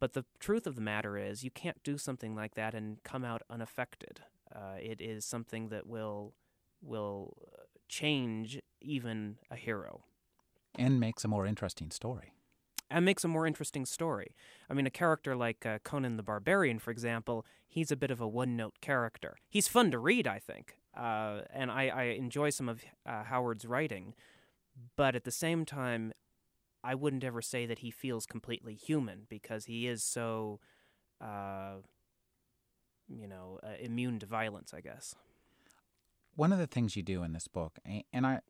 [0.00, 3.24] But the truth of the matter is, you can't do something like that and come
[3.24, 4.20] out unaffected.
[4.54, 6.34] Uh, it is something that will
[6.82, 10.04] will uh, change even a hero,
[10.76, 12.32] and makes a more interesting story.
[12.90, 14.34] And makes a more interesting story.
[14.68, 18.20] I mean, a character like uh, Conan the Barbarian, for example, he's a bit of
[18.20, 19.38] a one-note character.
[19.48, 23.64] He's fun to read, I think uh, and I, I, enjoy some of uh, Howard's
[23.64, 24.14] writing,
[24.96, 26.12] but at the same time,
[26.84, 30.60] I wouldn't ever say that he feels completely human because he is so,
[31.20, 31.76] uh,
[33.18, 34.72] you know, uh, immune to violence.
[34.74, 35.14] I guess.
[36.34, 37.78] One of the things you do in this book,
[38.12, 38.40] and I,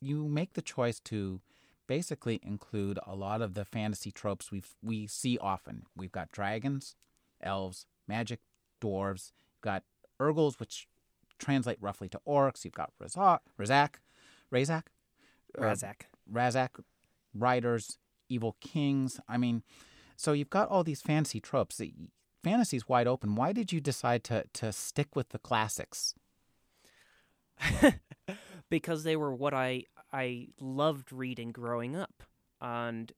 [0.00, 1.40] you make the choice to
[1.86, 5.84] basically include a lot of the fantasy tropes we we see often.
[5.96, 6.96] We've got dragons,
[7.42, 8.40] elves, magic,
[8.80, 9.32] dwarves.
[9.54, 9.82] You've got
[10.20, 10.88] Urgals, which
[11.38, 12.64] translate roughly to orcs.
[12.64, 13.94] You've got Ra'zac, Ra'zac,
[14.52, 14.84] Ra'zac,
[15.58, 16.02] Ra'zac,
[16.32, 16.68] Ra'zac,
[17.34, 19.20] riders, evil kings.
[19.28, 19.62] I mean,
[20.16, 21.80] so you've got all these fantasy tropes.
[22.44, 23.34] Fantasy's wide open.
[23.34, 26.14] Why did you decide to to stick with the classics?
[28.70, 32.22] because they were what I I loved reading growing up,
[32.60, 33.12] and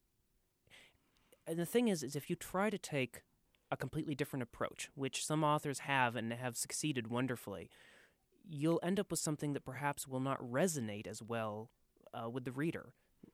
[1.47, 3.23] and the thing is, is if you try to take
[3.71, 7.69] a completely different approach, which some authors have and have succeeded wonderfully,
[8.49, 11.71] you'll end up with something that perhaps will not resonate as well
[12.15, 12.93] uh, with the reader,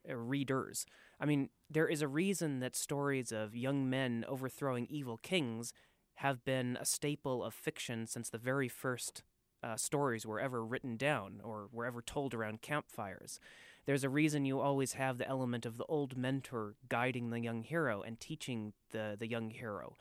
[0.08, 0.86] readers.
[1.20, 5.72] I mean, there is a reason that stories of young men overthrowing evil kings
[6.16, 9.22] have been a staple of fiction since the very first
[9.62, 13.38] uh, stories were ever written down or were ever told around campfires.
[13.86, 17.62] There's a reason you always have the element of the old mentor guiding the young
[17.62, 19.96] hero and teaching the, the young hero.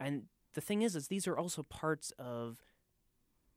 [0.00, 2.62] And the thing is, is these are also parts of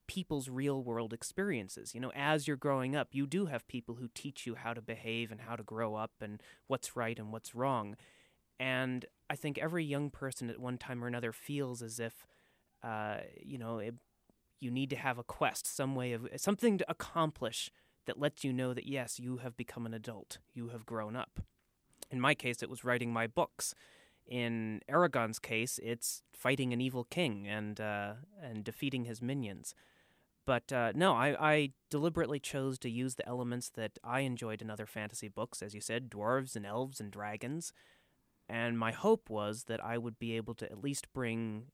[0.10, 1.94] people's real world experiences.
[1.94, 4.82] You know, as you're growing up, you do have people who teach you how to
[4.82, 7.96] behave and how to grow up and what's right and what's wrong.
[8.60, 12.26] And I think every young person at one time or another feels as if,
[12.84, 13.94] uh, you know, it,
[14.60, 17.70] you need to have a quest, some way of something to accomplish
[18.08, 21.40] that lets you know that yes, you have become an adult, you have grown up.
[22.10, 23.76] In my case, it was writing my books.
[24.26, 29.76] In Eragon's case, it's fighting an evil king and uh, and defeating his minions.
[30.46, 34.70] But uh, no, I, I deliberately chose to use the elements that I enjoyed in
[34.70, 37.72] other fantasy books, as you said, dwarves and elves and dragons.
[38.48, 41.66] And my hope was that I would be able to at least bring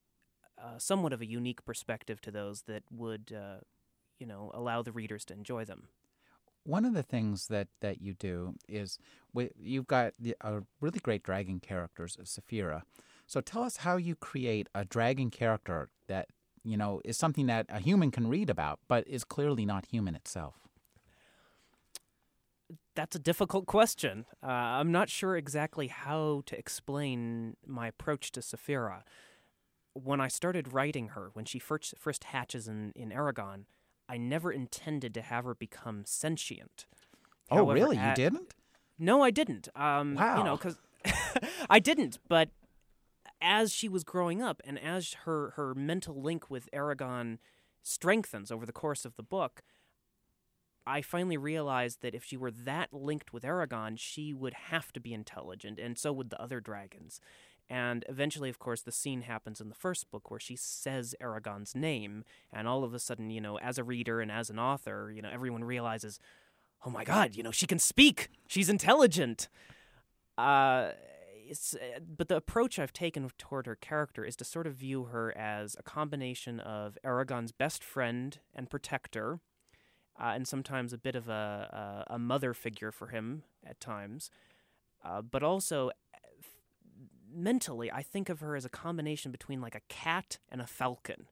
[0.61, 3.61] uh, somewhat of a unique perspective to those that would, uh,
[4.19, 5.87] you know, allow the readers to enjoy them
[6.65, 8.97] one of the things that, that you do is
[9.33, 12.81] we, you've got a really great dragon characters, of Saphira.
[13.27, 16.27] So tell us how you create a dragon character that
[16.65, 20.15] you know is something that a human can read about, but is clearly not human
[20.15, 20.55] itself.
[22.95, 24.25] That's a difficult question.
[24.41, 29.03] Uh, I'm not sure exactly how to explain my approach to Saphira.
[29.93, 33.65] When I started writing her, when she first, first hatches in, in Eragon,
[34.07, 36.85] I never intended to have her become sentient.
[37.51, 37.97] Oh, However, really?
[37.97, 38.53] At, you didn't?
[38.97, 39.67] No, I didn't.
[39.75, 40.37] Um, wow.
[40.37, 40.77] You know, because
[41.69, 42.19] I didn't.
[42.29, 42.49] But
[43.41, 47.37] as she was growing up, and as her her mental link with Eragon
[47.81, 49.61] strengthens over the course of the book,
[50.87, 54.99] I finally realized that if she were that linked with Eragon, she would have to
[54.99, 57.19] be intelligent, and so would the other dragons.
[57.67, 61.73] And eventually, of course, the scene happens in the first book where she says Eragon's
[61.73, 65.11] name, and all of a sudden, you know, as a reader and as an author,
[65.13, 66.19] you know, everyone realizes,
[66.85, 68.29] oh my God, you know, she can speak.
[68.47, 69.49] She's intelligent.
[70.37, 70.91] Uh,
[71.49, 75.05] it's, uh, but the approach I've taken toward her character is to sort of view
[75.05, 79.39] her as a combination of Eragon's best friend and protector,
[80.19, 84.29] uh, and sometimes a bit of a, a, a, mother figure for him at times,
[85.03, 85.91] uh, but also
[87.35, 91.27] mentally, I think of her as a combination between like a cat and a falcon.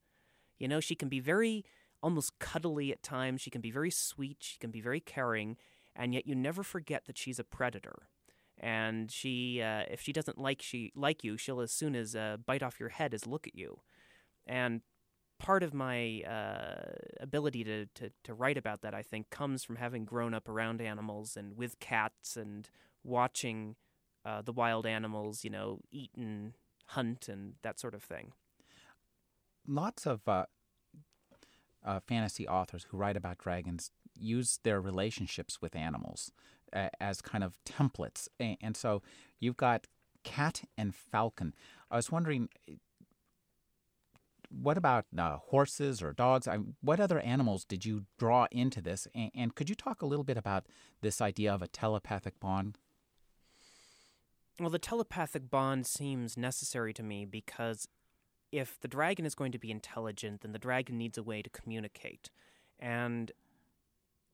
[0.59, 1.65] You know, she can be very
[2.01, 3.41] almost cuddly at times.
[3.41, 4.37] She can be very sweet.
[4.41, 5.57] She can be very caring,
[5.95, 8.09] and yet you never forget that she's a predator.
[8.63, 12.37] And she, uh, if she doesn't like she like you, she'll as soon as uh,
[12.45, 13.81] bite off your head as look at you.
[14.47, 14.81] And
[15.37, 19.75] part of my uh, ability to, to to write about that, I think, comes from
[19.75, 22.69] having grown up around animals and with cats and
[23.03, 23.75] watching
[24.23, 26.53] uh, the wild animals, you know, eat and
[26.87, 28.31] hunt and that sort of thing.
[29.67, 30.45] Lots of uh,
[31.83, 36.31] uh, fantasy authors who write about dragons use their relationships with animals
[36.73, 38.27] uh, as kind of templates.
[38.39, 39.01] And, and so
[39.39, 39.87] you've got
[40.23, 41.53] cat and falcon.
[41.91, 42.49] I was wondering,
[44.49, 46.47] what about uh, horses or dogs?
[46.47, 49.07] I, what other animals did you draw into this?
[49.15, 50.65] And, and, could you talk a little bit about
[51.01, 52.77] this idea of a telepathic bond?
[54.59, 57.87] Well, the telepathic bond seems necessary to me because
[58.51, 61.49] if the dragon is going to be intelligent, then the dragon needs a way to
[61.49, 62.29] communicate.
[62.79, 63.31] And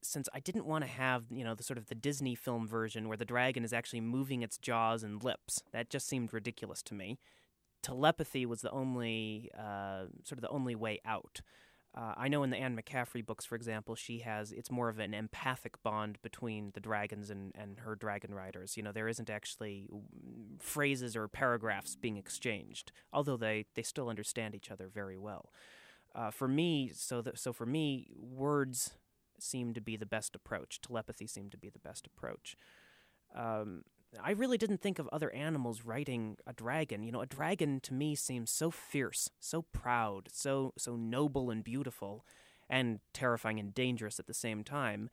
[0.02, 3.08] since I didn't want to have, you know, the sort of the Disney film version
[3.08, 6.94] where the dragon is actually moving its jaws and lips, that just seemed ridiculous to
[6.94, 7.20] me.
[7.82, 11.42] Telepathy was the only, uh, sort of the only way out.
[11.96, 15.00] Uh, I know in the Anne McCaffrey books, for example, she has it's more of
[15.00, 18.78] an empathic bond between the dragons and, and her dragon riders.
[18.78, 19.88] You know, there isn't actually
[20.60, 25.52] phrases or paragraphs being exchanged, although they, they still understand each other very well.
[26.14, 28.94] Uh, for me, so that so for me, words
[29.44, 30.82] seem to be the best approach.
[30.82, 32.56] Telepathy seemed to be the best approach.
[33.36, 33.84] Um,
[34.24, 37.04] I really didn't think of other animals riding a dragon.
[37.04, 41.64] You know, a dragon to me seems so fierce, so proud, so so noble and
[41.64, 42.26] beautiful,
[42.70, 45.10] and terrifying and dangerous at the same time.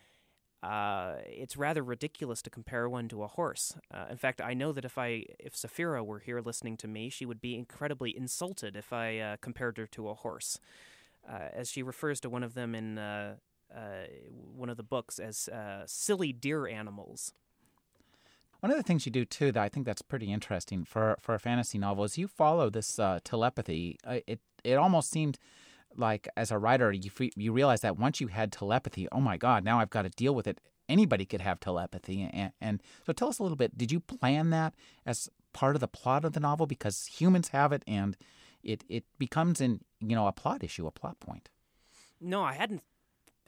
[0.62, 3.76] uh, it's rather ridiculous to compare one to a horse.
[3.92, 7.08] Uh, in fact, I know that if I if Saphira were here listening to me,
[7.10, 10.58] she would be incredibly insulted if I uh, compared her to a horse,
[11.30, 12.98] uh, as she refers to one of them in
[13.74, 14.06] uh, uh,
[14.54, 15.48] one of the books as
[15.86, 17.32] silly deer animals.
[18.60, 21.34] One of the things you do too that I think that's pretty interesting for for
[21.34, 23.98] a fantasy novel is you follow this telepathy.
[24.04, 25.38] it it almost seemed
[25.96, 29.64] like as a writer, you you realize that once you had telepathy, oh my God,
[29.64, 30.60] now I've got to deal with it.
[30.88, 33.76] Anybody could have telepathy, and, and so tell us a little bit.
[33.76, 37.72] Did you plan that as part of the plot of the novel because humans have
[37.72, 38.16] it, and
[38.62, 41.48] it it becomes in you know a plot issue, a plot point?
[42.20, 42.82] No, I hadn't.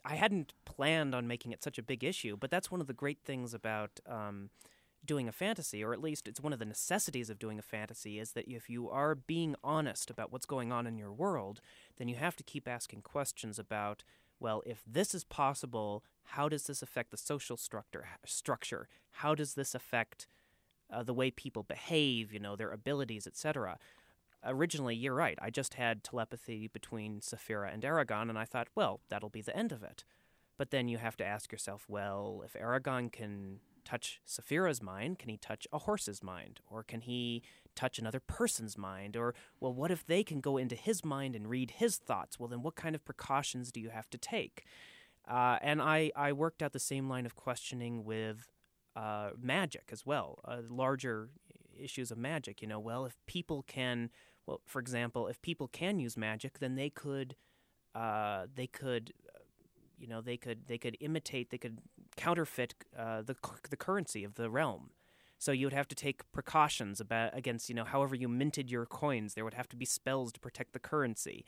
[0.09, 2.94] I hadn't planned on making it such a big issue, but that's one of the
[2.94, 4.00] great things about.
[4.06, 4.50] Um,
[5.04, 8.18] doing a fantasy, or at least it's one of the necessities of doing a fantasy,
[8.18, 11.61] is that if you are being honest about what's going on in your world,
[11.96, 14.04] then you have to keep asking questions about,
[14.40, 18.06] well, if this is possible, how does this affect the social structure?
[18.26, 18.88] Structure?
[19.12, 20.26] How does this affect
[20.92, 22.32] uh, the way people behave?
[22.32, 23.78] You know, their abilities, etc.
[24.45, 25.39] Originally, you're right.
[25.43, 29.57] I just had telepathy between Saphira and Eragon, and I thought, well, that'll be the
[29.57, 30.05] end of it.
[30.57, 35.18] But then you have to ask yourself, well, if Eragon can touch Saphira's mind?
[35.18, 36.61] Can he touch a horse's mind?
[36.70, 37.43] Or can he
[37.74, 39.16] touch another person's mind?
[39.16, 42.39] Or, well, what if they can go into his mind and read his thoughts?
[42.39, 44.64] Well, then what kind of precautions do you have to take?
[45.26, 48.53] Uh, and I, I worked out the same line of questioning with
[48.95, 51.30] uh, magic as well, a larger
[51.78, 52.62] issues of magic.
[52.62, 54.10] You know, well, if people can,
[54.46, 57.36] well, for example, if people can use magic, then they could,
[57.94, 59.12] uh, they could
[59.98, 61.78] you know they could they could imitate they could
[62.16, 63.34] counterfeit uh, the
[63.70, 64.90] the currency of the realm.
[65.40, 68.86] So you would have to take precautions about against you know however you minted your
[68.86, 69.34] coins.
[69.34, 71.44] There would have to be spells to protect the currency.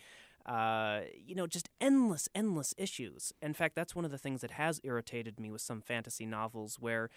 [0.46, 3.32] Uh, you know, just endless, endless issues.
[3.42, 6.78] In fact, that's one of the things that has irritated me with some fantasy novels
[6.80, 7.10] where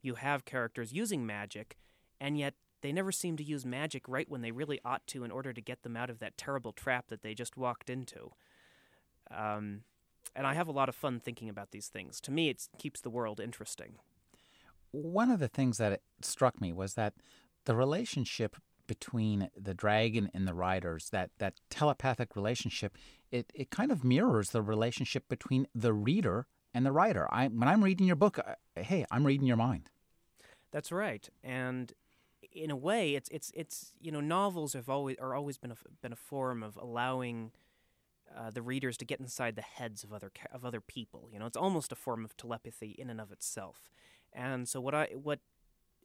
[0.00, 1.76] you have characters using magic,
[2.20, 5.30] and yet they never seem to use magic right when they really ought to in
[5.30, 8.30] order to get them out of that terrible trap that they just walked into.
[9.30, 9.82] Um,
[10.34, 12.20] and I have a lot of fun thinking about these things.
[12.22, 13.94] To me, it keeps the world interesting.
[14.92, 17.14] One of the things that struck me was that
[17.64, 18.56] the relationship
[18.86, 22.96] between the dragon and the riders, that, that telepathic relationship,
[23.30, 27.28] it, it kind of mirrors the relationship between the reader and the writer.
[27.32, 29.90] I, when I'm reading your book, uh, hey, I'm reading your mind.
[30.72, 31.92] That's right, and
[32.52, 35.76] in a way, it's it's it's you know novels have always are always been a,
[36.02, 37.52] been a form of allowing
[38.36, 41.28] uh, the readers to get inside the heads of other of other people.
[41.32, 43.90] You know, it's almost a form of telepathy in and of itself.
[44.32, 45.40] And so what I what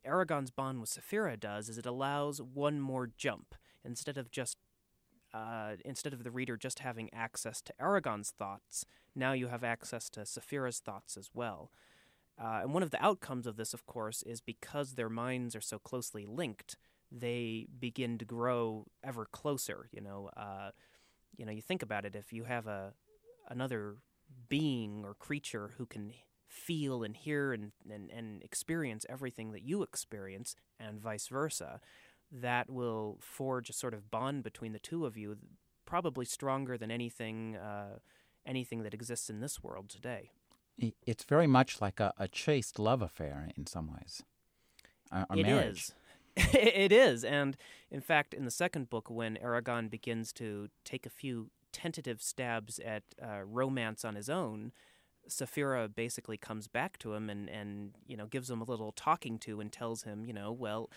[0.06, 4.58] Eragon's bond with Saphira does is it allows one more jump instead of just
[5.34, 10.10] uh, instead of the reader just having access to Eragon's thoughts, now you have access
[10.12, 11.72] to Saphira's thoughts as well.
[12.42, 15.62] Uh, and one of the outcomes of this, of course, is because their minds are
[15.62, 16.78] so closely linked,
[17.12, 19.88] they begin to grow ever closer.
[19.92, 20.72] You know, uh,
[21.38, 22.94] you know, you think about it, if you have a
[23.48, 23.98] another
[24.50, 26.14] being or creature who can
[26.48, 31.80] feel and hear and, and, and experience everything that you experience, and vice versa,
[32.32, 35.38] that will forge a sort of bond between the two of you,
[35.86, 38.00] probably stronger than anything uh,
[38.46, 40.32] anything that exists in this world today.
[40.78, 44.24] It's very much like a, a chaste love affair in some ways.
[45.12, 45.78] A, a it marriage.
[45.78, 45.94] Is.
[46.54, 47.24] it is.
[47.24, 47.56] And
[47.90, 52.80] in fact, in the second book, when Eragon begins to take a few tentative stabs
[52.80, 54.72] at uh, romance on his own,
[55.30, 59.40] Saphira basically comes back to him and, and you know gives him a little talking
[59.40, 60.90] to and tells him, you know, well,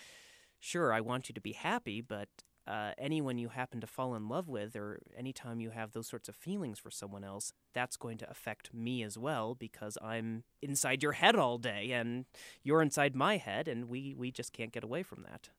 [0.59, 2.29] sure, I want you to be happy, but
[2.69, 6.29] uh, anyone you happen to fall in love with, or anytime you have those sorts
[6.29, 11.01] of feelings for someone else, that's going to affect me as well because I'm inside
[11.01, 12.25] your head all day and
[12.63, 15.49] you're inside my head, and we, we just can't get away from that.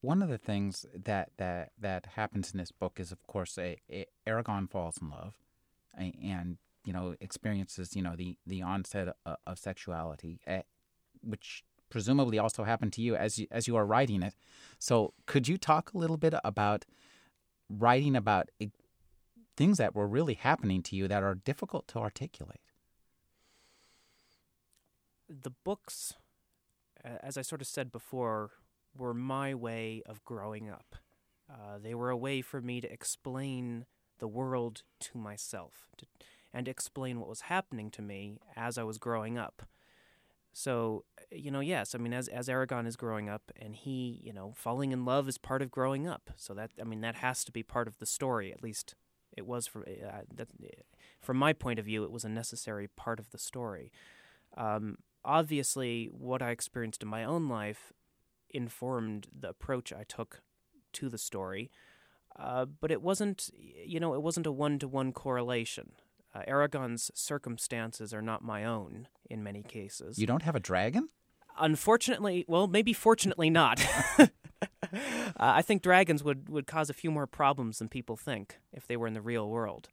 [0.00, 3.78] One of the things that, that, that happens in this book is, of course, a,
[3.90, 5.34] a Eragon falls in love
[5.94, 10.62] and you know experiences you know the the onset of, of sexuality, eh,
[11.22, 14.34] which presumably also happened to you as you, as you are writing it.
[14.78, 16.86] So, could you talk a little bit about
[17.68, 18.48] writing about
[19.58, 22.62] things that were really happening to you that are difficult to articulate?
[25.28, 26.14] The books,
[27.04, 28.52] as I sort of said before,
[28.96, 30.96] were my way of growing up.
[31.50, 33.84] Uh, they were a way for me to explain
[34.18, 36.06] the world to myself to,
[36.54, 39.66] and explain what was happening to me as I was growing up.
[40.52, 44.32] So, you know, yes, I mean, as as Eragon is growing up, and he, you
[44.32, 46.30] know, falling in love is part of growing up.
[46.36, 48.94] So that, I mean, that has to be part of the story, at least
[49.36, 50.48] It was for uh, that,
[51.20, 53.90] from my point of view, it was a necessary part of the story.
[54.56, 57.92] Um, obviously, what I experienced in my own life
[58.50, 60.42] informed the approach I took
[60.94, 61.70] to the story.
[62.38, 65.92] Uh, but it wasn't, you know, it wasn't a one to one correlation.
[66.34, 70.18] Uh, Eragon's circumstances are not my own in many cases.
[70.18, 71.08] You don't have a dragon?
[71.58, 73.84] Unfortunately, well, maybe fortunately not.
[74.18, 74.28] uh,
[75.36, 78.96] I think dragons would, would cause a few more problems than people think if they
[78.96, 79.88] were in the real world.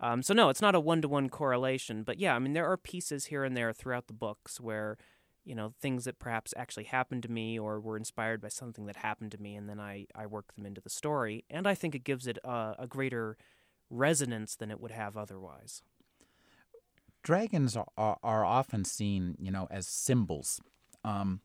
[0.00, 2.02] Um, so, no, it's not a one to one correlation.
[2.02, 4.98] But yeah, I mean, there are pieces here and there throughout the books where
[5.44, 8.96] you know things that perhaps actually happened to me or were inspired by something that
[8.96, 11.94] happened to me and then i, I work them into the story and i think
[11.94, 13.36] it gives it a, a greater
[13.92, 15.82] resonance than it would have otherwise
[17.22, 20.60] dragons are, are often seen you know as symbols
[21.04, 21.40] um,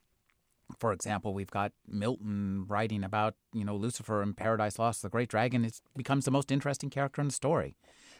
[0.80, 5.02] for example, we've got Milton writing about you know Lucifer in Paradise Lost.
[5.02, 7.76] The great dragon it becomes the most interesting character in the story,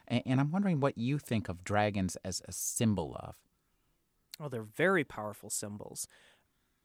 [0.08, 3.36] and, and I'm wondering what you think of dragons as a symbol of.
[4.40, 6.08] Oh, they're very powerful symbols.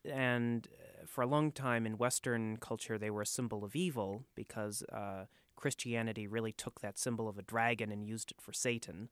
[0.05, 4.25] And uh, for a long time in Western culture, they were a symbol of evil
[4.35, 5.27] because uh,
[5.63, 9.09] Christianity really took that symbol of a dragon and used it for Satan.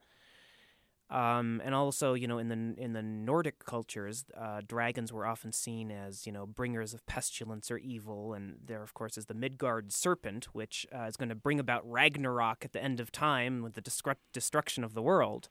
[1.09, 5.51] Um, and also, you know, in the in the Nordic cultures, uh, dragons were often
[5.51, 9.33] seen as you know bringers of pestilence or evil, and there, of course, is the
[9.33, 13.61] Midgard serpent, which uh, is going to bring about Ragnarok at the end of time
[13.61, 15.49] with the destru- destruction of the world.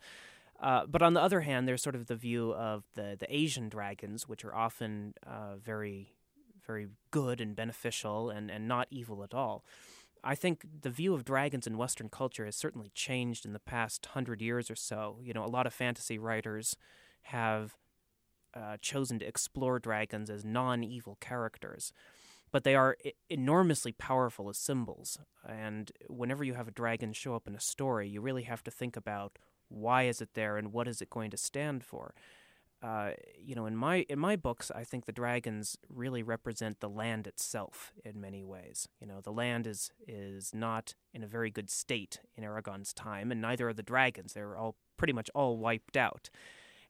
[0.60, 3.68] Uh, but on the other hand, there's sort of the view of the, the Asian
[3.68, 6.12] dragons, which are often uh, very,
[6.66, 9.64] very good and beneficial and, and not evil at all.
[10.22, 14.06] I think the view of dragons in Western culture has certainly changed in the past
[14.06, 15.18] hundred years or so.
[15.22, 16.76] You know, a lot of fantasy writers
[17.22, 17.76] have
[18.54, 21.92] uh, chosen to explore dragons as non evil characters.
[22.52, 22.96] But they are
[23.28, 25.18] enormously powerful as symbols.
[25.48, 28.72] And whenever you have a dragon show up in a story, you really have to
[28.72, 32.12] think about why is it there and what is it going to stand for
[32.82, 36.88] uh, you know in my in my books i think the dragons really represent the
[36.88, 38.88] land itself in many ways.
[39.00, 43.30] You know the land is is not in a very good state in Eragon's time
[43.30, 44.32] and neither are the dragons.
[44.32, 46.30] They're all pretty much all wiped out.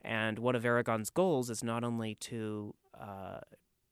[0.03, 3.41] And one of Eragon's goals is not only to uh,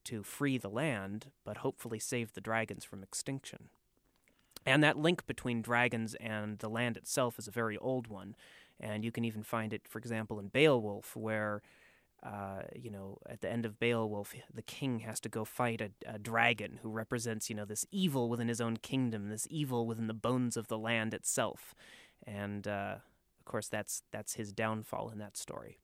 [0.05, 3.71] to free the land but hopefully save the dragons from extinction.
[4.67, 8.37] And that link between dragons and the land itself is a very old one.
[8.81, 11.63] And you can even find it, for example, in Beowulf, where
[12.23, 15.91] uh, you know, at the end of Beowulf, the king has to go fight a,
[16.05, 20.09] a, dragon who represents, you know, this evil within his own kingdom, this evil within
[20.09, 21.77] the bones of the land itself,
[22.27, 22.97] and uh,
[23.39, 25.79] of course, that's that's his downfall in that story.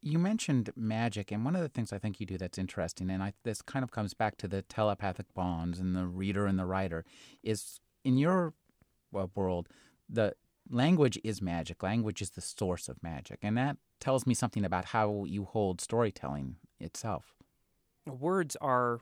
[0.00, 3.22] You mentioned magic, and one of the things I think you do that's interesting, and
[3.22, 6.66] I, this kind of comes back to the telepathic bonds and the reader and the
[6.66, 7.04] writer,
[7.42, 8.54] is in your
[9.34, 9.68] world
[10.08, 10.34] the
[10.68, 11.82] language is magic.
[11.82, 13.38] Language is the source of magic.
[13.42, 17.34] And that tells me something about how you hold storytelling itself.
[18.06, 19.00] Words are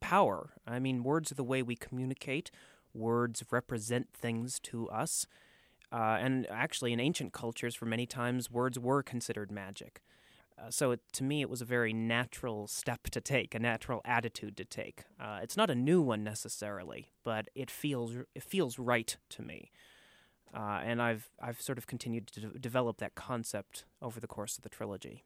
[0.00, 0.50] power.
[0.66, 2.50] I mean, words are the way we communicate,
[2.92, 5.26] words represent things to us.
[5.90, 10.02] Uh, and actually, in ancient cultures, for many times, words were considered magic.
[10.58, 14.00] Uh, so it, to me, it was a very natural step to take, a natural
[14.04, 15.04] attitude to take.
[15.20, 19.70] Uh, it's not a new one necessarily, but it feels it feels right to me.
[20.54, 24.56] Uh, and I've I've sort of continued to de- develop that concept over the course
[24.56, 25.24] of the trilogy.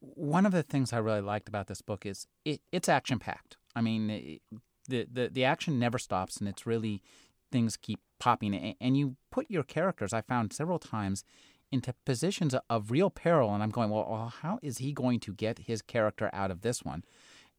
[0.00, 3.56] One of the things I really liked about this book is it, it's action packed.
[3.74, 4.42] I mean, it,
[4.88, 7.02] the, the the action never stops, and it's really
[7.50, 8.76] things keep popping.
[8.80, 11.24] And you put your characters, I found several times,
[11.72, 15.32] into positions of real peril, and I'm going, well, well how is he going to
[15.32, 17.04] get his character out of this one?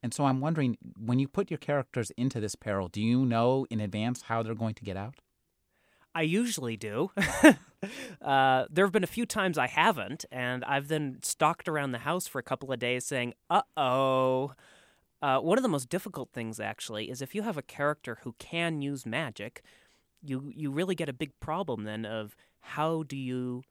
[0.01, 3.66] And so I'm wondering, when you put your characters into this peril, do you know
[3.70, 5.16] in advance how they're going to get out?
[6.16, 7.11] I usually do.
[8.22, 11.99] uh, there have been a few times I haven't, and I've then stalked around the
[11.99, 14.53] house for a couple of days saying, uh oh.
[15.22, 18.34] Uh, one of the most difficult things, actually, is if you have a character who
[18.39, 19.61] can use magic,
[20.22, 23.63] you, you really get a big problem then of how do you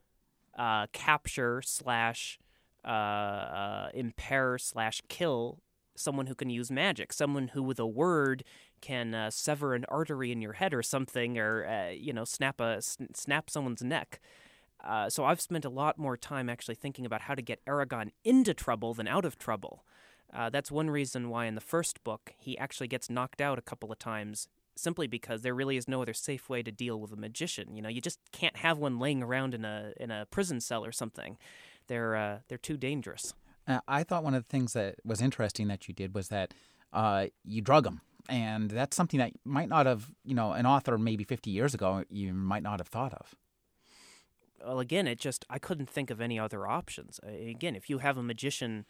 [0.59, 2.39] uh, capture slash
[2.85, 5.61] uh, uh, impair slash kill
[5.97, 8.45] someone who can use magic, someone who with a word
[8.81, 12.61] can uh, sever an artery in your head or something, or uh, you know, snap
[12.61, 14.21] a snap someone's neck.
[14.83, 18.11] Uh, so I've spent a lot more time actually thinking about how to get Eragon
[18.23, 19.85] into trouble than out of trouble.
[20.33, 23.63] Uh, that's one reason why in the first book he actually gets knocked out a
[23.63, 27.13] couple of times, simply because there really is no other safe way to deal with
[27.13, 27.75] a magician.
[27.75, 30.85] You know, you just can't have one laying around in a in a prison cell
[30.85, 31.39] or something.
[31.87, 33.33] They're uh, they're too dangerous.
[33.67, 36.53] Uh, I thought one of the things that was interesting that you did was that
[36.93, 40.97] uh, you drug them and that's something that might not have, you know, an author
[40.97, 43.35] maybe 50 years ago you might not have thought of.
[44.65, 47.21] Well, again, it just I couldn't think of any other options.
[47.23, 48.87] Again, if you have a magician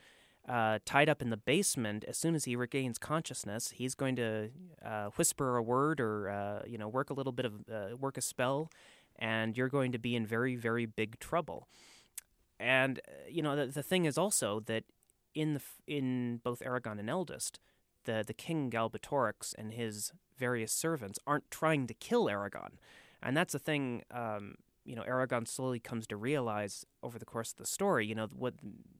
[0.48, 4.50] uh, tied up in the basement, as soon as he regains consciousness, he's going to
[4.84, 8.16] uh, whisper a word or uh, you know work a little bit of uh, work
[8.16, 8.70] a spell,
[9.18, 11.66] and you're going to be in very very big trouble.
[12.58, 14.84] And uh, you know the, the thing is also that
[15.34, 17.58] in the in both Eragon and Eldest,
[18.04, 22.74] the the king Galbatorix and his various servants aren't trying to kill Eragon,
[23.22, 24.02] and that's the thing.
[24.10, 28.06] Um, you know, Eragon slowly comes to realize over the course of the story.
[28.06, 28.54] You know what?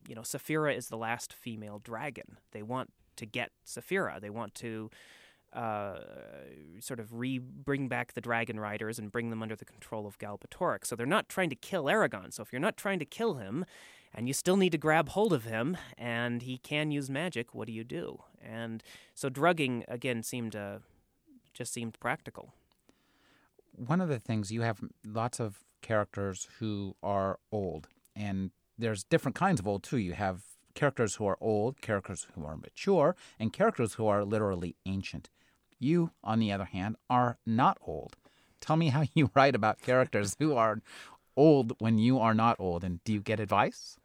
[0.09, 2.39] You know, Saphira is the last female dragon.
[2.53, 4.21] They want to get Saphira.
[4.21, 4.91] They want to.
[5.55, 5.99] Uh,
[6.81, 10.19] sort of re bring back the dragon riders and bring them under the control of
[10.19, 10.87] Galbatorix.
[10.87, 12.33] So they're not trying to kill Eragon.
[12.33, 13.65] So if you're not trying to kill him,
[14.13, 17.55] and you still need to grab hold of him, and he can use magic.
[17.55, 18.23] What do you do?
[18.43, 18.83] And
[19.15, 20.79] so drugging again seemed uh,
[21.53, 22.53] just seemed practical.
[23.77, 29.35] One of the things you have lots of characters who are old, and there's different
[29.35, 29.99] kinds of old too.
[29.99, 30.43] You have
[30.75, 35.31] characters who are old, characters who are mature, and characters who are literally ancient.
[35.79, 38.17] You, on the other hand, are not old.
[38.61, 40.81] Tell me how you write about characters who are
[41.37, 43.97] old when you are not old, and do you get advice?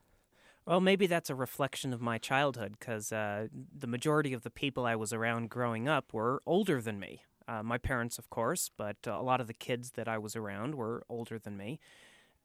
[0.66, 4.86] Well, maybe that's a reflection of my childhood because uh, the majority of the people
[4.86, 7.24] I was around growing up were older than me.
[7.48, 10.36] Uh, my parents, of course, but uh, a lot of the kids that I was
[10.36, 11.80] around were older than me.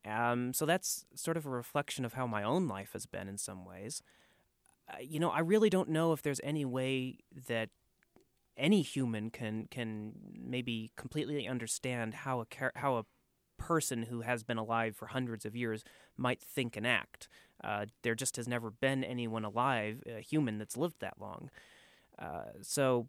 [0.07, 3.37] Um, so that's sort of a reflection of how my own life has been in
[3.37, 4.03] some ways.
[4.89, 7.19] Uh, you know, I really don't know if there's any way
[7.49, 7.69] that
[8.57, 12.47] any human can can maybe completely understand how a
[12.77, 13.05] how a
[13.59, 15.85] person who has been alive for hundreds of years
[16.17, 17.29] might think and act.
[17.63, 21.51] Uh, there just has never been anyone alive, a human that's lived that long.
[22.19, 23.09] Uh, so,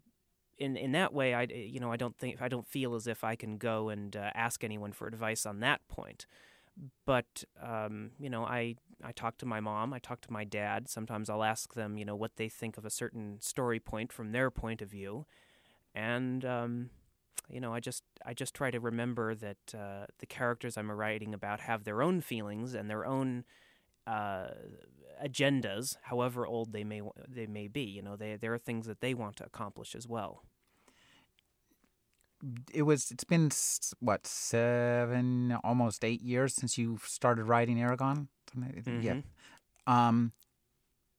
[0.58, 3.24] in in that way, I you know I don't think I don't feel as if
[3.24, 6.26] I can go and uh, ask anyone for advice on that point.
[7.06, 10.88] But um, you know, I I talk to my mom, I talk to my dad.
[10.88, 14.32] Sometimes I'll ask them, you know, what they think of a certain story point from
[14.32, 15.26] their point of view,
[15.94, 16.90] and um,
[17.50, 21.34] you know, I just I just try to remember that uh, the characters I'm writing
[21.34, 23.44] about have their own feelings and their own
[24.06, 24.48] uh,
[25.24, 27.82] agendas, however old they may they may be.
[27.82, 30.42] You know, they there are things that they want to accomplish as well.
[32.72, 33.10] It was.
[33.10, 33.50] It's been
[34.00, 38.28] what seven, almost eight years since you started writing Eragon.
[38.56, 39.00] Mm-hmm.
[39.00, 39.20] Yeah.
[39.86, 40.32] Um,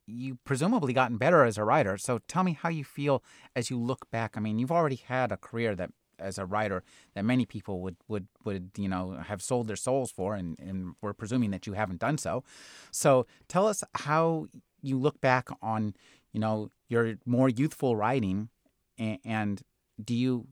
[0.08, 1.98] you presumably gotten better as a writer.
[1.98, 3.24] So tell me how you feel
[3.56, 4.38] as you look back.
[4.38, 7.98] I mean, you've already had a career that as a writer that many people would
[8.08, 11.74] would would you know have sold their souls for, and and we're presuming that you
[11.74, 12.44] haven't done so.
[12.92, 14.48] So tell us how
[14.82, 15.94] you look back on
[16.32, 18.50] you know your more youthful writing,
[18.98, 19.62] and, and
[20.04, 20.48] do you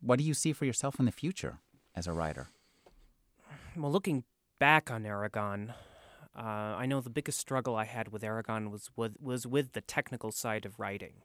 [0.00, 1.58] what do you see for yourself in the future
[1.94, 2.48] as a writer?
[3.76, 4.24] Well, looking
[4.58, 5.70] back on Eragon,
[6.36, 9.80] uh, I know the biggest struggle I had with Eragon was with, was with the
[9.80, 11.22] technical side of writing.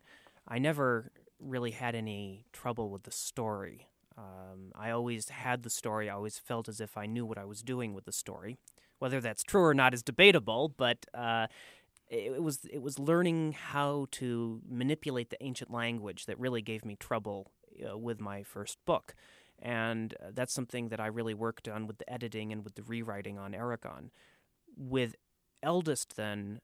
[0.48, 3.88] I never really had any trouble with the story.
[4.18, 6.10] Um, I always had the story.
[6.10, 8.58] I always felt as if I knew what I was doing with the story.
[9.00, 11.48] Whether that's true or not is debatable, but uh,
[12.10, 16.86] it, it, was it was learning how to manipulate the ancient language that really gave
[16.86, 17.52] me trouble
[17.88, 19.16] uh, with my first book,
[19.60, 22.84] and uh, that's something that I really worked on with the editing and with the
[22.84, 24.10] rewriting on Eragon.
[24.78, 25.16] With
[25.64, 26.60] Eldest, then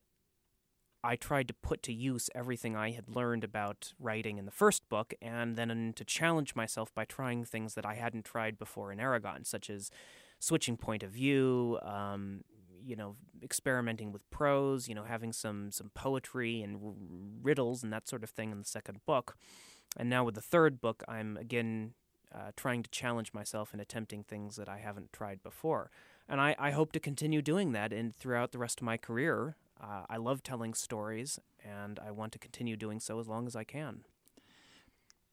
[1.03, 4.87] I tried to put to use everything I had learned about writing in the first
[4.89, 8.99] book, and then to challenge myself by trying things that I hadn't tried before in
[8.99, 9.89] Eragon, such as
[10.39, 12.43] switching point of view, um,
[12.83, 16.93] you know, experimenting with prose, you know, having some some poetry and r-
[17.41, 19.37] riddles and that sort of thing in the second book.
[19.97, 21.93] And now with the third book, I'm again
[22.33, 25.91] uh, trying to challenge myself and attempting things that I haven't tried before.
[26.29, 29.57] And I, I hope to continue doing that and throughout the rest of my career.
[29.81, 33.55] Uh, I love telling stories, and I want to continue doing so as long as
[33.55, 34.05] I can.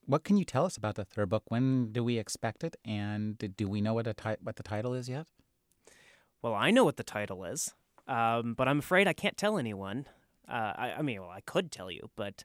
[0.06, 1.44] What can you tell us about the third book?
[1.48, 5.08] When do we expect it, and do we know what, ti- what the title is
[5.08, 5.26] yet?
[6.40, 7.74] Well, I know what the title is,
[8.06, 10.06] um, but I'm afraid I can't tell anyone.
[10.48, 12.44] Uh, I, I, mean, well, I could tell you, but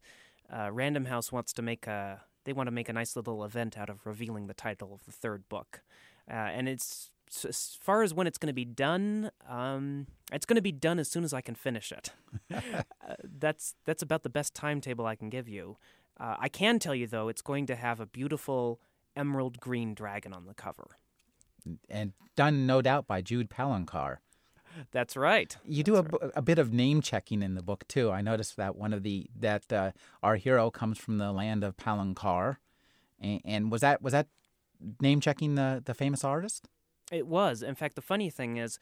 [0.52, 2.22] uh, Random House wants to make a.
[2.46, 5.12] They want to make a nice little event out of revealing the title of the
[5.12, 5.82] third book,
[6.30, 10.46] uh, and it's so as far as when it's going to be done, um, it's
[10.46, 12.12] going to be done as soon as I can finish it.
[12.54, 12.82] uh,
[13.40, 15.78] that's that's about the best timetable I can give you.
[16.20, 18.80] Uh, I can tell you though, it's going to have a beautiful
[19.16, 20.98] emerald green dragon on the cover,
[21.90, 24.18] and done no doubt by Jude Palencar.
[24.92, 25.56] That's right.
[25.66, 26.32] You do a, right.
[26.36, 28.12] a, bit of name checking in the book too.
[28.12, 31.78] I noticed that one of the that uh, our hero comes from the land of
[31.78, 32.58] Palancar,
[33.20, 34.28] And, and was that was that
[35.02, 36.68] name checking the the famous artist?
[37.12, 37.62] It was.
[37.62, 38.80] In fact, the funny thing is,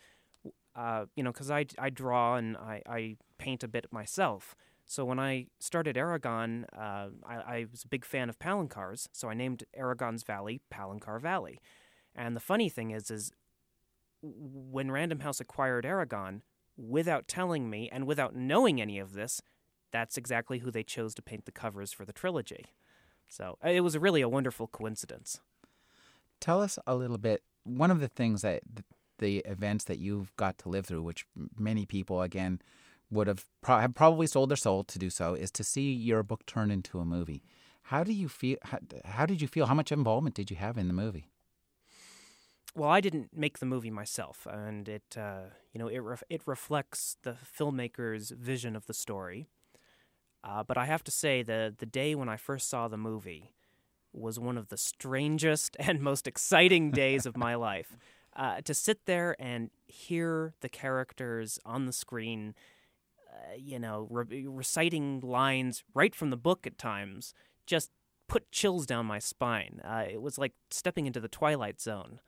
[0.76, 4.56] uh, you know, because I, I draw and I, I paint a bit myself.
[4.86, 9.30] So when I started Eragon, uh, I, I, was a big fan of Palencar's, so
[9.30, 11.60] I named Eragon's Valley Palancar Valley.
[12.16, 13.32] And the funny thing is, is
[14.22, 16.42] when Random House acquired Eragon,
[16.78, 19.42] without telling me and without knowing any of this,
[19.92, 22.66] that's exactly who they chose to paint the covers for the trilogy.
[23.28, 25.40] So uh, it was really a wonderful coincidence.
[26.40, 27.44] Tell us a little bit.
[27.64, 28.62] One of the things that
[29.20, 31.26] the events that you've got to live through, which
[31.58, 32.62] many people, again,
[33.12, 36.24] would have, pro- have probably sold their soul to do so, is to see your
[36.24, 37.44] book turned into a movie.
[37.84, 38.58] How do you feel?
[38.64, 39.66] How, how did you feel?
[39.66, 41.31] How much involvement did you have in the movie?
[42.74, 47.18] Well, I didn't make the movie myself, and it, uh, you know, it it reflects
[47.24, 49.48] the filmmaker's vision of the story.
[50.44, 53.54] Uh, but I have to say, the the day when I first saw the movie
[54.14, 57.98] was one of the strangest and most exciting days of my life
[58.36, 62.56] uh, to sit there and hear the characters on the screen,
[63.30, 67.34] uh, you know, re- reciting lines right from the book at times,
[67.66, 67.92] just
[68.28, 69.82] put chills down my spine.
[69.84, 72.20] Uh, it was like stepping into the twilight zone.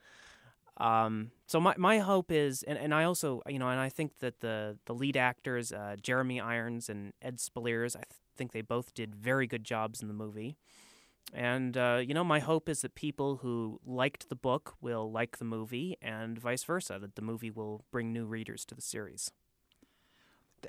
[0.78, 4.20] Um, so my my hope is, and, and I also, you know, and I think
[4.20, 8.62] that the the lead actors, uh, Jeremy Irons and Ed Speleers, I th- think they
[8.62, 10.58] both did very good jobs in the movie.
[11.34, 15.38] And, uh, you know, my hope is that people who liked the book will like
[15.38, 19.32] the movie and vice versa, that the movie will bring new readers to the series.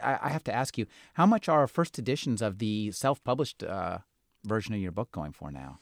[0.02, 3.98] I have to ask you, how much are first editions of the self published uh,
[4.44, 5.78] version of your book going for now?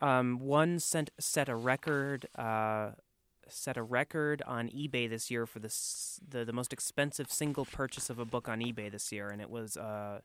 [0.00, 2.26] Um, one sent, set a record.
[3.52, 5.72] Set a record on eBay this year for the,
[6.28, 9.50] the the most expensive single purchase of a book on eBay this year, and it
[9.50, 10.20] was uh,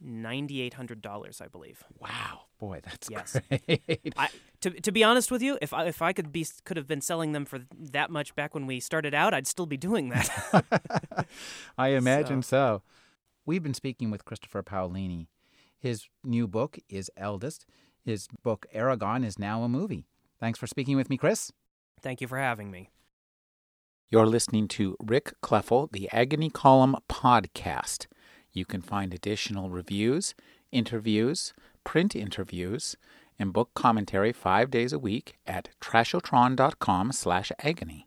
[0.00, 1.84] ninety eight hundred dollars, I believe.
[1.98, 3.36] Wow, boy, that's yes.
[3.48, 4.14] great.
[4.16, 4.28] I,
[4.60, 7.00] to to be honest with you, if I if I could be could have been
[7.00, 11.26] selling them for that much back when we started out, I'd still be doing that.
[11.78, 12.48] I imagine so.
[12.48, 12.82] so.
[13.46, 15.26] We've been speaking with Christopher Paolini.
[15.78, 17.66] His new book is Eldest.
[18.04, 20.06] His book Eragon is now a movie.
[20.40, 21.52] Thanks for speaking with me, Chris.
[22.04, 22.90] Thank you for having me.
[24.10, 28.06] You're listening to Rick Kleffel, the Agony Column podcast.
[28.52, 30.34] You can find additional reviews,
[30.70, 32.98] interviews, print interviews,
[33.38, 38.06] and book commentary five days a week at trashotron.com slash agony.